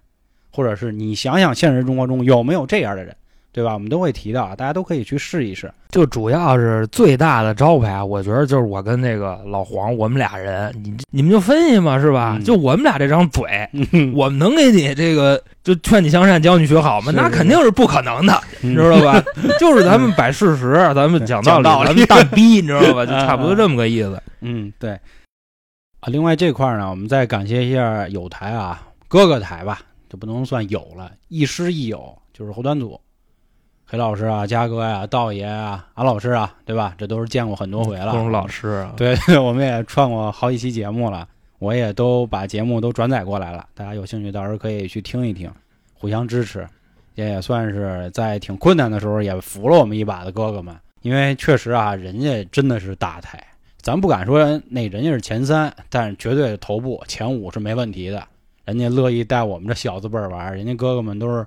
[0.51, 3.15] 或者是你想想现实生活中有没有这样的人。
[3.55, 3.73] 对吧？
[3.73, 5.73] 我们都会提到啊，大家都可以去试一试。
[5.91, 12.35] 就主要是最大的招牌啊，我觉得就是我跟那个老黄，我们俩人，你你们就分析嘛，是吧？
[12.37, 13.45] 嗯、就我们俩这张嘴，
[13.93, 17.13] 嗯、我们能给你这个就劝你向善，教你学好吗？
[17.15, 19.23] 那肯定是不可能的，嗯、你知道吧？
[19.61, 23.07] 就是咱们摆事实，咱们讲道理，咱们蛋逼，你知道吧？
[23.07, 24.21] 就差不多这么个意思。
[24.41, 24.91] 嗯，对。
[26.01, 33.01] 啊，另外这块呢，我们再感谢一下有台啊，哥哥台吧，就不能算有了，亦师亦友，就是后端组。
[33.87, 36.95] 黑老师啊，嘉哥呀、道爷啊、安老师啊，对吧？
[36.97, 38.13] 这都是见过很多回了。
[38.13, 43.67] 各种老师啊， 对，我们也串过好几期节目了，我也都把节目都转载过来了。
[43.75, 45.53] 大家有兴趣，到时候可以去听一听，
[45.93, 46.67] 互相支持，
[47.15, 50.75] 这也算是在挺困难的时候也扶了我们一把的哥哥们。
[51.03, 53.39] 因为确实啊，人家真的是大台，
[53.83, 58.27] 咱不敢说那人家是前三，但是绝对头部前五是没问题的。
[58.65, 61.47] 人家乐意带我们这小字辈玩，人家哥哥们都是。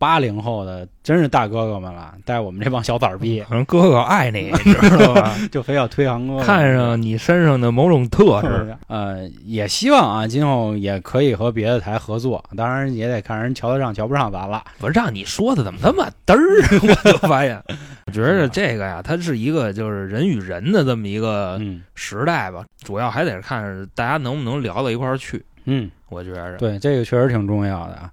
[0.00, 5.36] 八零后的真是大哥哥们了，带我们这帮小崽儿逼，可能哥哥爱你，知道吧？
[5.52, 14.64] 就非要推航哥哥，看上你身上的某种特质，呃，也希望啊，今后也可以和别的台合作，当然也得看人瞧得上瞧不上咱了。
[14.80, 16.38] 我让你说的怎么那么嘚儿？
[17.04, 17.62] 我就发现，
[18.06, 25.44] 我觉得这个呀，它是一个就是人与人的这么一个嗯时代吧，主要还得是看大家能不能聊到一块儿去。
[25.66, 28.10] 嗯，我觉着，对，这个确实挺重要的啊。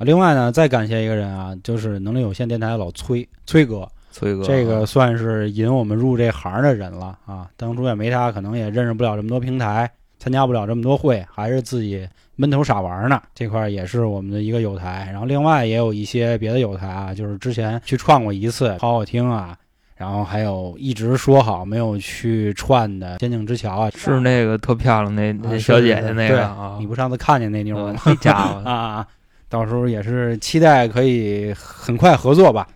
[0.00, 7.50] 啊，另外呢，再感谢一个人啊，就是能力有限电台的老崔崔哥，崔哥，这个算是引我们入这行的人了啊。
[7.58, 13.20] 当初也没他，可能也认识不了这么多平台，参加不了这么多会，还是自己闷头傻玩呢。
[13.34, 15.06] 这块也是我们的一个友台。
[15.10, 19.54] 然后另外也有一些别的友台啊，就是之前去串过一次，好好听啊。
[19.96, 28.00] 然后还有一直说好没有去串的《仙境之桥》啊，是那个特漂亮那那小姐姐那个啊，你不上次看见那妞吗？
[28.06, 29.06] 那家伙 啊！
[29.50, 32.66] 到时候也是期待可以很快合作吧。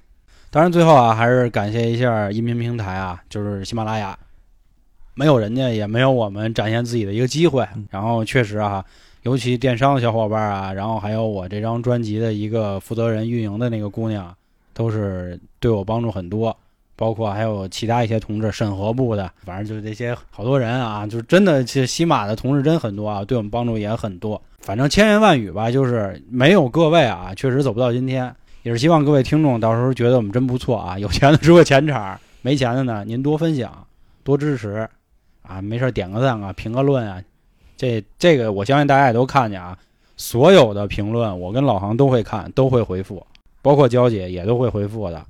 [0.51, 4.19] 当然，最后啊，还是感谢一下音频平台啊，就是喜马拉雅，
[5.15, 7.67] 没有人家也没有我们展现自己的一个机会。
[7.91, 8.85] 然后确实啊，
[9.23, 14.37] 尤其电商的小伙伴啊，然后还有我这张专辑的一个负责人运营的那个姑娘，
[14.73, 16.57] 都是对我帮助很多。
[16.97, 24.41] 包括还有其他一些同志，审核部的，反正就是这些好多人啊，就是真的，这喜马的同志真很多啊，对我们帮助也很多。
[24.61, 28.35] 反正千言万语吧，就是没有各位啊，确实走不到今天。
[28.63, 33.87] 也是希望各位听众到时候觉得我们真不错啊， 有钱的支个钱场，没钱的呢，您多分享，
[34.23, 34.89] 多支持
[35.43, 37.21] 啊，没事点个赞啊，评个论啊。
[37.77, 39.77] 这这个我相信大家也都看见啊，
[40.17, 43.27] 所有的评论我跟老航都会看，都会回复，
[43.61, 45.23] 包括娇姐也都会回复的。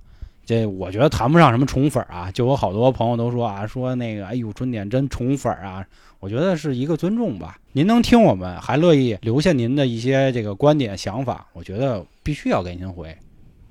[0.47, 5.85] 这我觉得谈不上什么宠粉啊，就有好多朋友都说啊，说那个哎呦春点真宠粉啊，
[6.21, 7.57] 我觉得是一个尊重吧。
[7.73, 13.17] 您能听我们，还乐意留下您的一些这个观点想法，我觉得必须要给您回。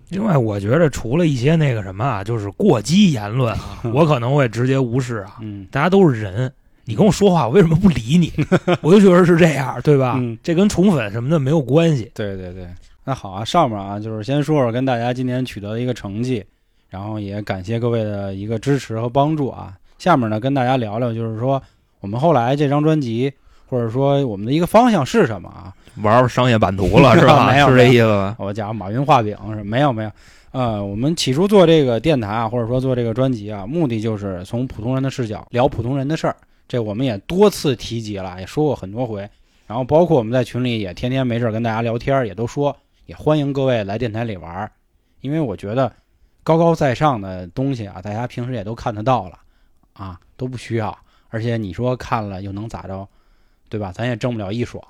[0.10, 5.38] 另外，我觉得除了一些那个什么啊，就是过激言论啊， 我可能会直接无视啊。
[5.42, 6.52] 嗯，大家都是人，
[6.86, 8.32] 你跟我说话，我为什么不理你？
[8.82, 10.16] 我就觉得是这样，对吧？
[10.20, 12.12] 嗯这跟宠粉什么的没有关系。
[12.14, 12.68] 对对对，
[13.06, 16.44] 那好啊，上面啊就是先说说跟大家今年取得的一个成绩。
[16.94, 19.76] 然后也感谢各位的一个支持和帮助啊！
[19.98, 21.60] 下面呢，跟大家聊聊，就是说
[22.02, 23.34] 我们后来这张专辑，
[23.66, 25.74] 或者说我们的一个方向是什么啊？
[26.04, 27.50] 玩商业版图了 是吧？
[27.52, 28.36] 没有是这意思吧？
[28.38, 30.12] 我讲马云画饼是没有没有，
[30.52, 36.36] 呃，我们起初做这个电台啊，或者说做这个专辑啊，目的就是从普通人的视角聊普通人的事儿。
[36.68, 39.28] 这我们也多次提及了，也说过很多回。
[39.66, 42.78] 然后包括我们在群里也天天没事跟大家聊天，也都说
[43.08, 44.72] 也欢迎各位来电台里玩，
[45.22, 45.92] 因为我觉得。
[46.44, 49.40] 高高在上的东西啊，大家平时也都看得到了，
[49.94, 50.96] 啊，都不需要。
[51.30, 53.08] 而且你说看了又能咋着，
[53.70, 53.92] 对吧？
[53.92, 54.84] 咱也挣不了一爽，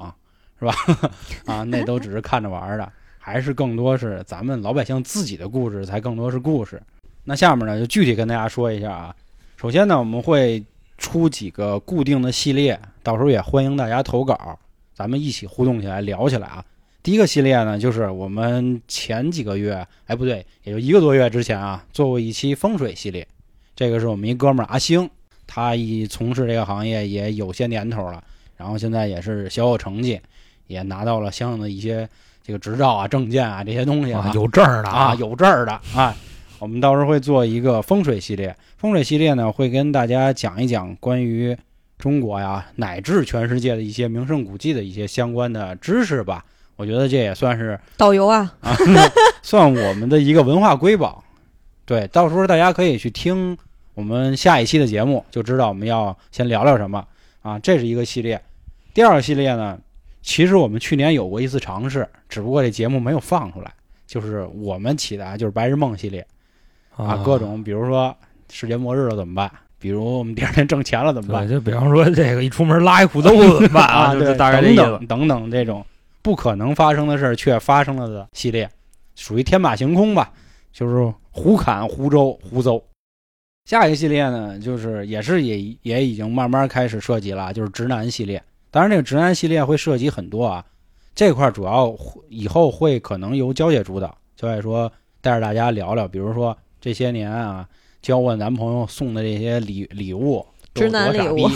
[0.60, 0.74] 是吧？
[1.46, 6.82] 啊，那都只是看着玩的，还是更多是咱们老百姓自己的故事，才更多是故事。
[7.24, 9.16] 那下面呢，就具体跟大家说一下啊。
[9.56, 10.62] 首先呢，我们会
[10.98, 14.60] 出几个固定的系列，到时候也欢迎大家投稿，
[14.94, 16.66] 咱们一起互动起来，聊起来啊。
[17.04, 23.28] 第一个系列呢，就是我们前几个月，哎，不对，也就一个多月之前啊，做过一期风水系列。
[23.76, 25.10] 这个是我们一哥们儿阿星，
[25.46, 28.24] 他一从事这个行业也有些年头了，
[28.56, 30.18] 然后现在也是小有成绩，
[30.68, 32.08] 也拿到了相应的一些
[32.42, 36.16] 这个执照啊、证件啊这些东西啊，有证的啊，有证的啊。
[36.60, 41.54] 我们到时候会做一个风水系列，风水系列呢会跟大家讲一讲关于
[41.98, 46.46] 中国呀乃至全世界的一些名胜古迹的一些相关的知识吧。
[46.76, 48.76] 我觉得这也算是导游啊，啊，
[49.42, 51.24] 算我们的一个文化瑰宝。
[51.86, 53.58] 对，到时候大家可以去听
[53.94, 57.06] 我们下一期的节目，就知道我们要先聊聊什么
[57.42, 57.60] 啊。
[57.60, 58.42] 这是一个系列。
[58.94, 59.78] 第二个系列呢，
[60.22, 63.72] 其实我们去年有过一次尝试，只不过这节目没有放出来。
[64.08, 66.26] 就是我们起的，就是白日梦系列
[66.96, 68.16] 啊，各种比如说
[68.52, 69.52] 世界末日了怎么办？
[69.80, 71.48] 比如我们第二天挣钱了怎么办？
[71.48, 74.14] 就比方说这个一出门拉一裤兜子怎么办啊？
[74.14, 75.00] 就大概这意思。
[75.08, 75.86] 等等这种。
[76.24, 78.70] 不可能发生的事儿却发生了的系列，
[79.14, 80.32] 属于天马行空吧，
[80.72, 82.82] 就是胡侃、胡诌、胡诌。
[83.66, 88.42] 下一个系列呢，就是也是也也已经慢慢开始涉及了，就是直男系列。
[88.72, 90.66] 当然，这个直男系列会涉及很多啊，
[91.14, 91.94] 这块主要
[92.30, 94.18] 以后会可能由娇姐主导。
[94.36, 97.68] 娇姐说带着大家聊聊，比如说这些年啊，
[98.02, 100.46] 交过男朋友送的这些礼礼物。
[100.74, 101.48] 直男礼物，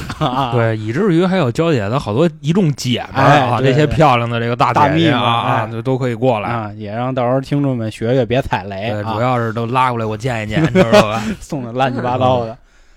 [0.53, 8.91] 对，以至于还有娇姐的好多一众姐们啊，这些漂亮的这个大姐姐啊，就都可以过来啊，也让到时候听众们学学，别踩雷。
[8.91, 11.23] 对，主要是都拉过来我见一见，知道吧？
[11.41, 12.55] 送的乱七八糟的。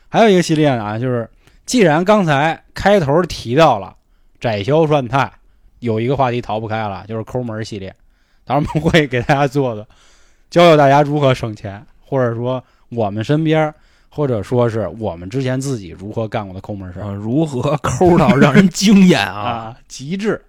[0.08, 1.26] 还有一个系列啊，就是
[1.64, 3.94] 既然刚才开头提到了
[4.38, 5.32] 窄销涮菜，
[5.78, 7.94] 有一个话题逃不开了，就是抠门系列。
[8.44, 9.86] 到时候我们会给大家做的，
[10.50, 13.72] 教教大家如何省钱，或者说我们身边，
[14.10, 19.72] 或者说是我们之前自己如何干过的抠门事儿啊，如何抠到让人惊艳啊？
[19.72, 20.40] 啊，极致。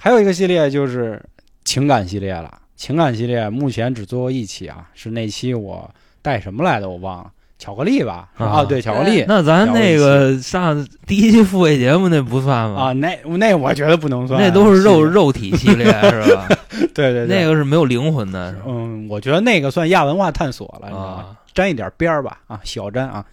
[0.00, 1.20] 还有一个系列就是
[1.64, 5.90] 情感系列了，情感系列目前只做过一期啊，是那期我
[6.22, 8.28] 带什么来的我忘了，巧克力吧？
[8.36, 12.80] 啊对，巧克力那咱那个上第一期付费节目那不算吗？
[12.82, 16.46] 啊，那那我觉得不能算，那都是肉肉体系列是吧？
[16.94, 21.36] 对对对，那个是没有灵魂的，嗯，我觉得那个算亚文化探索了，你知道吗？
[21.58, 23.24] 啊，沾一点边儿吧，啊，小沾啊。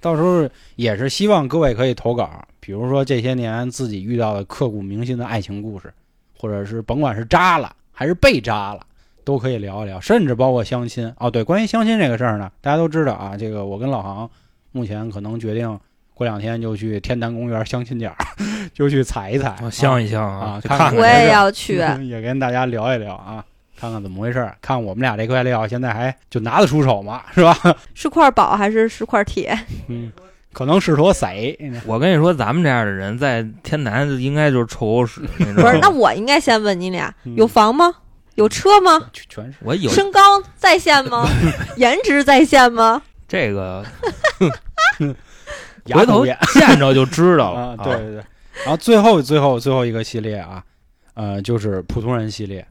[0.00, 5.92] 到时候也是希望各位可以投稿，比如说这些年自己遇到的刻骨铭心的爱情故事，
[6.38, 8.80] 或者是甭管是渣了还是被渣了，
[9.24, 11.10] 都可以聊一聊，甚至包括相亲。
[11.18, 14.30] 哦，对，关于相亲这个事儿呢，大家都知道啊，这个我跟老航
[14.72, 15.78] 目前可能决定
[16.14, 18.16] 过两天就去天坛公园相亲点儿，
[18.72, 20.60] 就去踩一踩，我相一相啊
[20.94, 21.76] 我也要去。
[22.04, 23.44] 也跟大家聊一聊啊，
[23.80, 27.22] 看看怎么回事儿，看我们俩这块料现在还就拿得出手吗？
[27.34, 27.56] 是吧？
[27.94, 29.58] 是块宝还是是块铁？
[29.88, 30.12] 嗯，
[30.52, 31.56] 可能是坨塞。
[31.86, 37.94] 我跟你说，咱们这样的人在天南应该就是臭狗屎，不是，那我应该先问你俩，嗯有房吗？
[38.34, 38.98] 有车吗？
[39.12, 40.20] 全全是我有身高
[40.54, 41.26] 在线吗？
[41.76, 43.00] 颜值在线吗？
[43.26, 43.84] 这个，
[45.86, 48.22] 牙回头见着就知道了啊，对对对。
[48.64, 50.62] 然后最后最后最后一个系列啊，
[51.14, 52.66] 呃，就是普通人系列，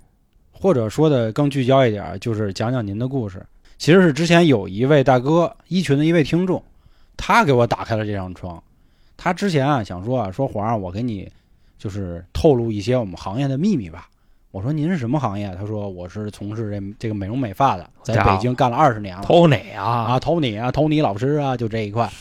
[0.60, 3.46] 或者说的更聚焦一点儿，就是讲讲您的故事。
[3.78, 6.62] 其实是之前有一位大哥一群的一位听众，
[7.16, 8.62] 他给我打开了这扇窗。
[9.16, 11.32] 他之前啊想说啊，说皇上，我给你
[11.78, 14.10] 就是透露一些我们行业的秘密吧。
[14.52, 15.56] 我说您是什么行业？
[15.58, 19.24] 他说我是从事这这个美容美发的，在北京干了二十年了。
[19.24, 19.84] 偷你啊？
[19.84, 22.12] 啊，投你啊，投你老师啊，就这一块。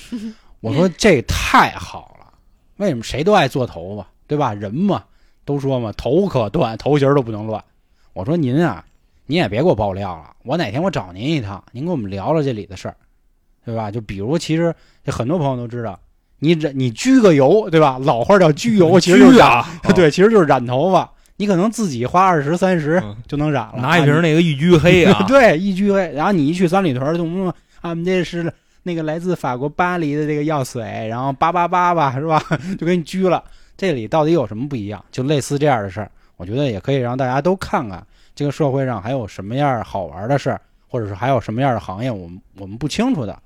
[0.61, 2.33] 我说这太好了，
[2.77, 4.55] 为什么谁都爱做头发，对吧？
[4.55, 5.03] 人嘛，
[5.45, 7.65] 都说嘛，头可断，头型儿都不能乱。
[8.19, 8.85] 我说您啊，
[9.27, 12.97] 您也别给我爆料了，我哪天我找您一趟，您跟我们聊聊这里的事儿，
[13.65, 13.93] 对吧？
[13.93, 15.97] 就比如其实这很多朋友都知道，
[16.41, 17.97] 你染你焗个油，对吧？
[18.03, 21.09] 老话叫焗油， 其实就是染，啊，对，其实就是染头发。
[21.37, 27.91] 你可能自己花二十三十嗯就能染了，拿一啊瓶那个一居黑啊， 对，一居黑，然后你一去三里屯儿，怎么啊？
[27.91, 28.53] 我们这是
[28.83, 32.43] 那个来自法国巴黎的这个药水，然后八八八吧，是吧？
[32.81, 33.45] 就给你拘了。
[33.77, 35.05] 这里到底有什么不一样？
[35.13, 38.05] 就类似这样的事儿，我觉得也可以让大家都看看
[38.39, 43.37] 这个社会上还有什么样好玩的事儿，或者是还有什么样的行业我们我们不清楚的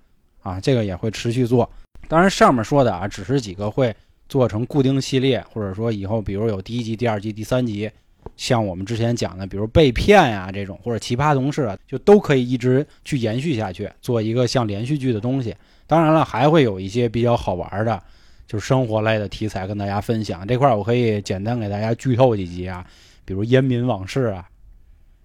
[0.42, 1.66] 啊，这个也会持续做。
[2.09, 3.96] 当然，上面说的啊，只是几个会
[4.28, 7.90] 做成固定系列，或者说以后比如有第一集、第二集、第三集，
[8.37, 15.57] 像我们之前讲的，比如被骗呀、这种，或者奇葩同事啊，就都可以一直去延续下去，做一个像连续剧的东西。
[15.87, 17.98] 当然了，还会有一些比较好玩的，
[18.46, 20.46] 就是生活类的题材跟大家分享。
[20.46, 22.85] 这块儿我可以简单给大家剧透几集啊，
[23.24, 24.46] 比如烟民往事啊，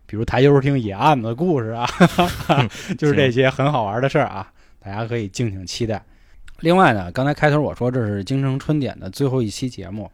[0.08, 1.86] 比如台球厅野案子的故事啊，
[2.98, 6.02] 就是这些很好玩的事儿啊，大家可以敬请期待。
[6.62, 10.10] 另外呢，刚才开头我说这是京城春点的最后一期节目，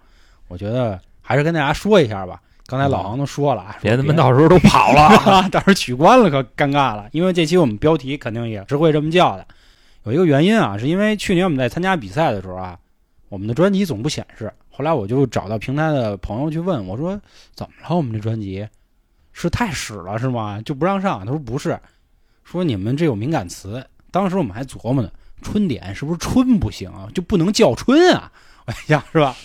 [0.50, 2.42] 我觉得还是跟大家说一下吧。
[2.66, 5.02] 刚才老王都说了啊，别他妈到时候都跑了。
[5.02, 9.46] 啊， 到时候取关了可尴尬了，因为这期我们标题肯定也是会这么叫的。
[10.06, 12.78] 有一个原因啊，是因为去年我们在参加比赛的时候啊，
[13.30, 14.52] 我们的专辑总不显示。
[14.70, 17.22] 后来我就找到平台的朋友去问我说
[17.54, 17.96] ：“怎么了？
[17.96, 18.68] 我们这专辑
[19.34, 20.62] 是太屎了是吗？
[20.64, 21.78] 就不让上？”他说：“不是，
[22.44, 27.10] 说你们这有敏感词。”当时我们还琢磨呢，春点是不是春不行啊？
[27.14, 28.32] 就不能叫春啊？
[28.66, 29.36] 我想是吧？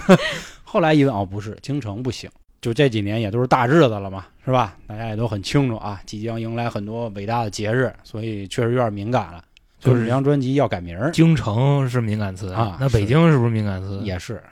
[0.64, 2.30] 后来一问哦，不是，京城不行。
[2.60, 4.74] 就这几年也都是大日子了嘛，是吧？
[4.86, 9.44] 大家也都很清楚啊，即将迎来很多伟大的节日，所以确实有点敏感了。
[9.80, 14.00] 就是这张专辑要改名儿，京城是敏感词啊那北京是不是敏感词？
[14.02, 14.42] 也是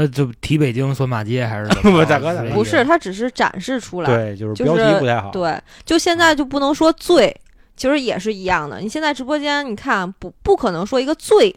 [0.00, 1.90] 那就提北京算骂街还是怎么着？
[1.90, 4.08] 不大哥大哥不是，他只是展示出来。
[4.08, 5.32] 对，就是标题不太好。
[5.32, 7.34] 对，就现在就不能说醉，
[7.76, 8.78] 其实也是一样的。
[8.78, 11.52] 你现在直播间，你看不不可能说一个醉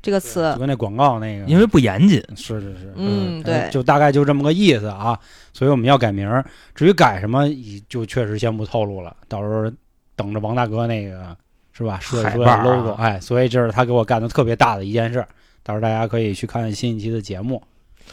[0.00, 2.18] 这个词就，跟那广告那个，因为不严谨。
[2.34, 5.18] 是是是，嗯，对，就大概就这么个意思啊。
[5.52, 6.42] 所以我们要改名儿，
[6.74, 7.44] 至于改什么，
[7.90, 9.70] 就确实先不透露了，到时候
[10.16, 11.36] 等着王大哥那个
[11.72, 15.28] 是吧，设计出来海报啊 logo，哎，所以这是他给我干的特别大的一件事儿。
[15.62, 17.62] 到时候大家可以去看新一期的节目，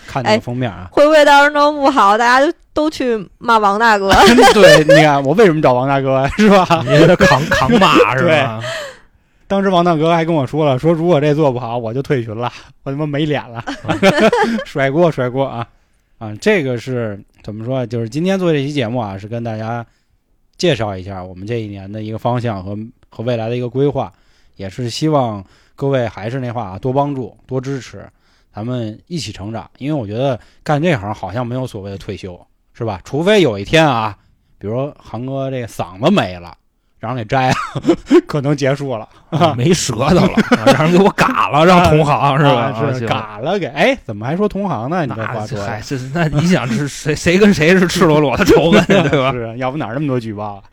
[0.06, 0.88] 看那哎个封面啊。
[0.92, 4.12] 会不会到时候弄不好，大家就都去骂王大哥？
[4.54, 6.84] 对，你看我为什么找王大哥是吧？
[6.84, 8.62] 你为他扛扛骂是吧？
[9.48, 12.52] 当时王大哥还跟我说了，说如果这做不好，我就退群了，
[12.84, 13.64] 我他妈没脸了，
[14.66, 15.66] 甩锅甩锅啊
[16.18, 16.36] 啊！
[16.42, 17.86] 这个是怎么说？
[17.86, 19.86] 就是今天做这期节目啊，是跟大家
[20.58, 22.78] 介绍一下我们这一年的一个方向和
[23.10, 24.12] 和未来的一个规划，
[24.58, 25.42] 也是希望
[25.78, 28.06] 各位还是那话啊，多帮助多支持，
[28.52, 29.70] 咱们一起成长。
[29.78, 32.38] 因为我觉得干这行好像没有所谓的退休，
[32.74, 33.00] 是吧？
[33.06, 34.18] 除非有一天啊，
[34.58, 36.58] 比如说航哥这嗓子没了，
[37.00, 37.56] 让人给摘了，
[38.26, 39.08] 可能结束了，
[39.56, 40.34] 没舌头了，
[40.66, 42.74] 让人给我嘎了，让同行是吧？
[42.74, 45.06] 啊是嘎了给，哎，怎么还说同行呢？
[45.06, 49.32] 你这话那说这那你想是谁谁跟谁是赤裸裸的仇恨呀， 对吧？
[49.32, 50.64] 是，要不哪那么多举报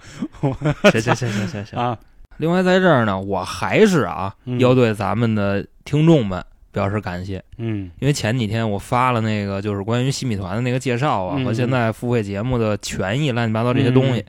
[0.41, 1.79] 行行行行行行。
[1.79, 1.95] 啊？
[2.39, 14.21] 另外在这儿呢，我还是啊嗯要对咱们的听众们表示感谢，嗯因为前几天我发了那个就是关于新米团的那个介绍啊，嗯和现在付费节目的权益乱七八糟这些东西。
[14.21, 14.27] 嗯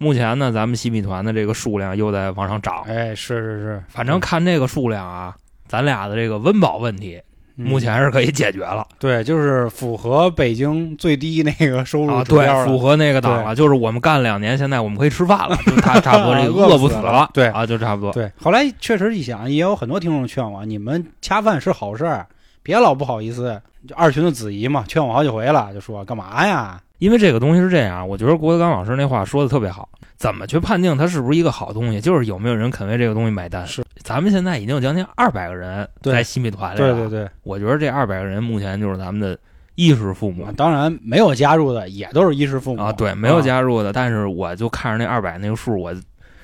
[0.00, 5.34] 目前呢，咱们新米团的这个数量又在往上涨，哎，是是是，反正看这个数量啊，
[5.66, 7.24] 咱俩的这个温饱问题嗯
[7.58, 8.86] 目前是可以解决了。
[8.98, 18.12] 对，就是符合北京最低那个收入啊，对符合那个档了，就是我们干两年，现在我们可以吃饭了，就差 差不多这个饿不死饿不死了对啊，就差不多。
[18.12, 22.26] 对，后来确实一想，也有很多听众劝我，你们恰饭是好事儿，
[22.62, 23.60] 别老不好意思。
[23.86, 26.80] 就二群的子怡嘛，劝我好几回了，就说干嘛呀？
[26.98, 29.88] 因为这个东西是这样，我觉得郭德纲老师那话说的特别好。
[30.16, 32.00] 怎么去判定它是不是一个好东西？
[32.00, 33.64] 就是有没有人肯为这个东西买单。
[33.64, 36.94] 是，咱们现在已经有将近二百个人在新米团里了。
[36.94, 39.38] 对对对，我觉得这二百个人目前就是咱们的
[39.74, 45.94] 衣食父母啊当然没有加入的也都是衣食父母啊，对，没有加入的，但是我就看着那二百那个数，我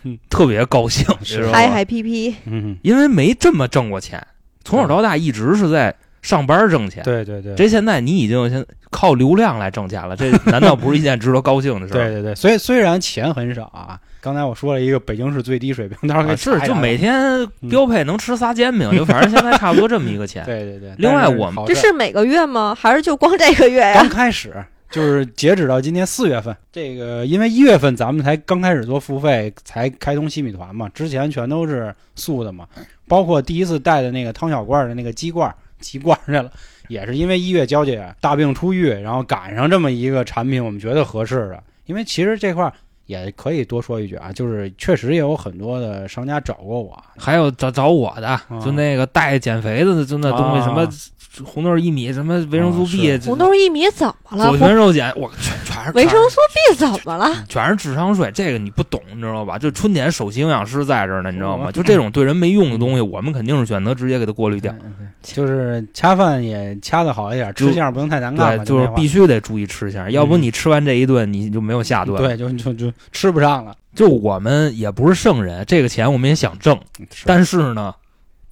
[0.03, 1.07] 嗯特别高兴，
[1.53, 4.25] 嗨嗨皮皮，嗯，因为没这么挣过钱，
[4.63, 5.95] 从小到大一直是在
[6.25, 7.03] 上班挣钱。
[7.05, 11.97] 对对对，这现在你已经先靠流量来挣钱了，这难道不是一件值得高兴的事儿？
[12.09, 20.43] 对对对，所以虽然钱很少啊，刚才我说了一个北京市最低水平，到时候啊是就每天标配能吃仨煎饼，就反正现在差不多这么一个钱。
[20.47, 20.95] 对对对。
[20.97, 22.75] 另外我们这是每个月吗？
[22.75, 24.09] 还是就光这个月呀刚？
[24.09, 24.55] 开始，
[24.91, 32.67] 就是截止到今年四月份，这个因为一月份咱们才刚开始做付费，才开通新米团嘛，之前全都是素的嘛，
[33.07, 35.53] 包括第一次带的那个汤小罐的那个鸡罐
[35.85, 36.51] 鸡罐去了，
[36.89, 42.73] 也是因为一月娇姐大病初愈，然后赶上这么一个产品，我们觉得合适的，因为其实这块儿
[43.07, 50.89] 也可以多说一句啊，就是确实也有很多的商家找过我，还有找找我的，就那个带减肥的，就那东西，啊什么
[51.43, 54.49] 红豆薏米，什么维生素啊 B，红豆薏米怎么了？
[54.51, 56.37] 左旋肉碱，我全全是维生素
[56.71, 57.45] B 怎么了？
[57.49, 59.59] 全是智商税，这个你不懂，你知道吧？
[59.59, 61.67] 就春点首席营养师在这儿呢，你知道吗？
[61.71, 64.73] 嗯就这种对人没用的东西，我们肯定是选择直接给它过滤掉。
[64.85, 73.75] 嗯就是掐饭也掐的好一点，吃相不用太难看对，就是必须得注意吃相，要不你吃完这一顿，你就没有下顿。，对，就就就吃不上了。
[73.95, 76.79] 就我们也不是圣人，这个钱我们也想挣，
[77.25, 77.95] 但是呢，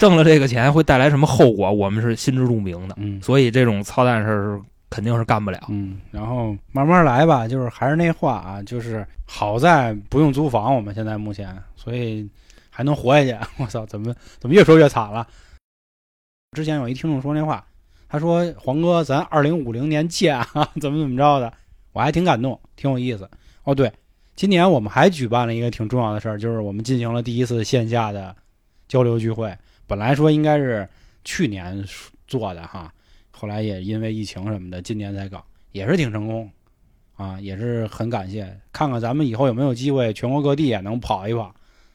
[0.02, 2.96] 挣了这个钱会带来什么后果，我们是心知肚明的。
[2.98, 5.60] 嗯所以这种操蛋事儿是肯定是干不了。
[5.68, 12.28] 嗯，然后慢慢来吧，就是还是那话啊，就是好在不用租房，我们现在目前，所以
[12.68, 13.46] 还能活下去。
[13.62, 15.24] 我操，怎么怎么越说越惨了？
[16.56, 17.64] 之前有一听众说那话，
[18.08, 21.52] 他说黄哥，咱二零五零年见啊， 怎么怎么着的，
[21.92, 23.30] 我还挺感动，挺有意思。
[23.62, 23.92] 哦，对，
[24.34, 28.34] 今年我们还举办了一个挺重要的事儿，就是我们进行了第一次线下的
[28.88, 29.56] 交流聚会。
[29.86, 30.88] 本来说应该是
[31.24, 31.84] 去年
[32.26, 32.92] 做的哈，
[33.30, 36.50] 后来也因为疫情什么的，今年才搞，也是挺成功
[37.16, 38.58] 啊，也是很感谢。
[38.72, 41.54] 看看咱们以后有没有机会，全国各地也能跑一跑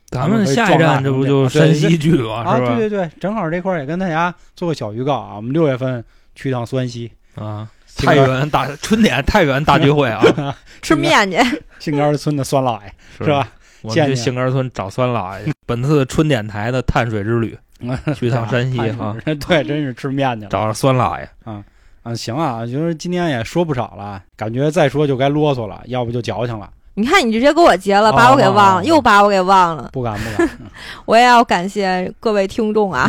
[0.09, 2.43] 咱们下一站这不就山西去吗？
[2.43, 2.55] 啊！
[2.55, 2.75] 是吧？
[2.75, 10.23] 对对对，正好这块儿也跟大家做个小预告啊，我们六月份去趟山西，啊，太原大春点太原大聚会啊，
[10.81, 11.37] 吃面去，
[11.79, 13.51] 杏干村的酸老爷是吧？
[13.81, 15.51] 我们去杏干村找酸老爷。
[15.65, 17.57] 本次春点台的碳水之旅，
[18.15, 21.63] 去趟山西啊， 对，真是吃面去了，找着酸辣爷啊。
[22.03, 26.69] 啊，行啊，就是今天也说不少了，感觉再说就该啰嗦了，要不就矫情了。
[26.99, 29.87] 你看你直接给我截了，把我给忘了，又把我给忘了。
[29.93, 30.49] 不敢不敢，
[31.05, 33.07] 我也要感谢各位听众啊，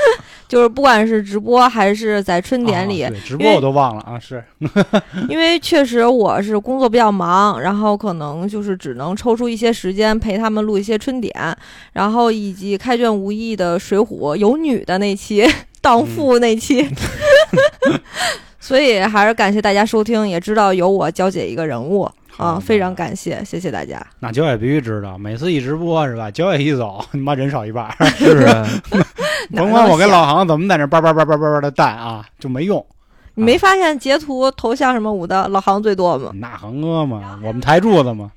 [0.46, 4.44] 就是不管是直播还是在春典里，对直播我都忘了啊，是
[5.30, 11.34] 因为确实我是工作比较忙，然后可能就是只能抽出一些时间陪他们录一些春典，
[11.94, 15.48] 然后以及开卷无益的水浒有女的那期
[15.80, 16.86] 荡妇那期。
[18.60, 24.04] 所以还是感谢大家收听，也知道有我娇姐一个人物啊，非常感谢，谢谢大家。
[24.18, 26.30] 那九也必须知道，每次一直播是吧？
[26.32, 28.40] 九也一走，你妈人少一半是不。
[28.40, 28.66] 是啊，
[29.54, 32.84] 甭管我跟老航怎么在那叭叭叭叭叭叭的带啊，就没用。
[33.34, 36.30] 你没发现截图头像什么舞的老航最多吗？
[36.34, 38.30] 那航哥嘛，我们台柱子嘛，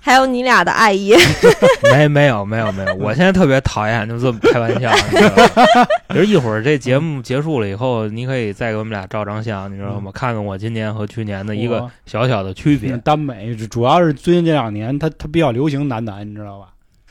[0.00, 1.14] 还有你俩的爱意，
[1.92, 5.86] 没没有没有没有， 我现在特别讨厌就这么开玩笑，你知道吗？
[6.14, 10.10] 就是一会儿这节目结束了以后，你可以再给我们俩照张相，你知道吗？
[10.12, 12.96] 看看我今年和去年的一个小小的区别。
[12.98, 16.66] 耽美主要是最近这两年，它它比较流行男男，你知道吧？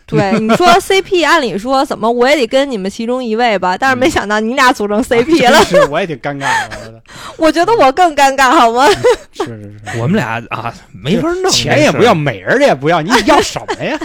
[0.09, 7.01] 对，你说 CP，按理说怎么我也得跟你们其中一位吧，但是没想到你俩组成 CP 了，是我也挺尴尬的，
[7.37, 8.87] 我觉得我更尴尬，好吗？
[9.31, 13.97] 是是是，我们俩啊没法弄，钱也不要，美人的也不要，你要什么呀？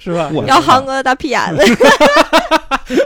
[0.00, 0.30] 是吧？
[0.32, 1.64] 我要航哥的大屁眼子，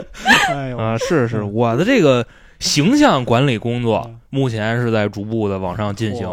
[0.53, 2.25] 哎呦啊，是是，我的这个
[2.59, 6.27] 形象管理工作目前是在逐步的往上进行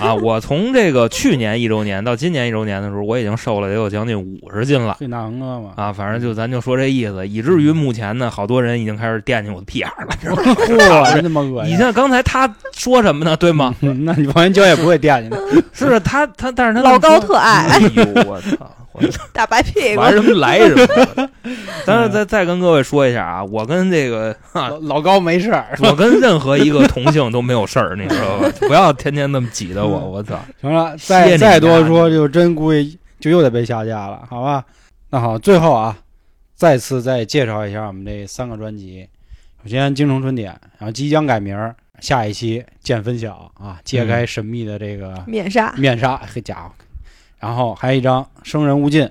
[0.00, 0.14] 啊。
[0.14, 5.70] 我从这个去年一周年到今年一周年的时候，我已经瘦了得有将近五十斤了会拿横哥嘛？
[5.76, 5.92] 啊。
[5.92, 11.08] 反正就咱就说这意思，以至于目前呢，好多人已经开始惦记我的屁眼了，知道吗？
[11.08, 11.72] 嚯，真他妈恶心！
[11.74, 13.36] 你像刚才他说什么呢？
[13.36, 13.74] 对吗？
[13.80, 15.38] 嗯 那你王元娇也不会惦记的。
[15.72, 18.70] 是他他，但是他老高特特爱哎呦我操！
[19.00, 21.30] 我 大白屁股玩，什么来什么。
[21.86, 28.50] 但是再再跟各位说一下啊，我跟这个啊 老老高没事儿，我跟任何一个同性都没有事儿，你知道吧？
[28.60, 30.38] 不要天天那么挤的我，我操！
[30.60, 34.64] 行了，再再多说就真估计就又得被下架了，好吧？
[35.10, 35.96] 那好，最后啊，
[36.54, 39.08] 再次再介绍一下我们这三个专辑。
[39.62, 41.56] 首先，《京城春典》，然后即将改名，
[42.00, 46.70] 下一期见分晓啊，揭开神秘的这个面纱，面纱，嘿家伙！
[47.38, 49.02] 然后还有一张《生人勿近》，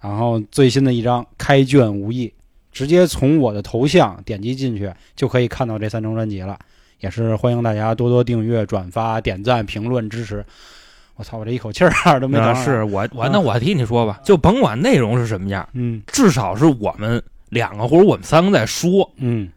[0.00, 2.26] 然后最新的一张《开卷无益》，
[2.72, 6.58] 直接从我的头像点击进去就可以看到这三张专辑了。
[7.00, 10.42] 也是欢迎大家多多订阅、转发、点赞、评论支持。
[11.16, 12.54] 我操，我这一口气儿都没那。
[12.54, 19.10] 是我我啊那我替你说吧，就甭管内容是什么样，嗯至少是我们两个或者我们三个在说。
[19.18, 19.50] 嗯，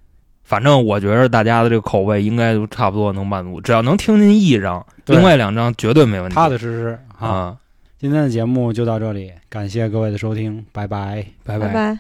[0.43, 6.35] 反正我觉得大家的这个口味应该都差不多能满足，只要能听进一张，另外两张绝对没问题。
[6.35, 7.57] 踏踏实实啊。
[7.97, 11.25] 啊，今天的节目就到这里，感谢各位的收听，拜拜。
[11.43, 11.99] 拜拜拜。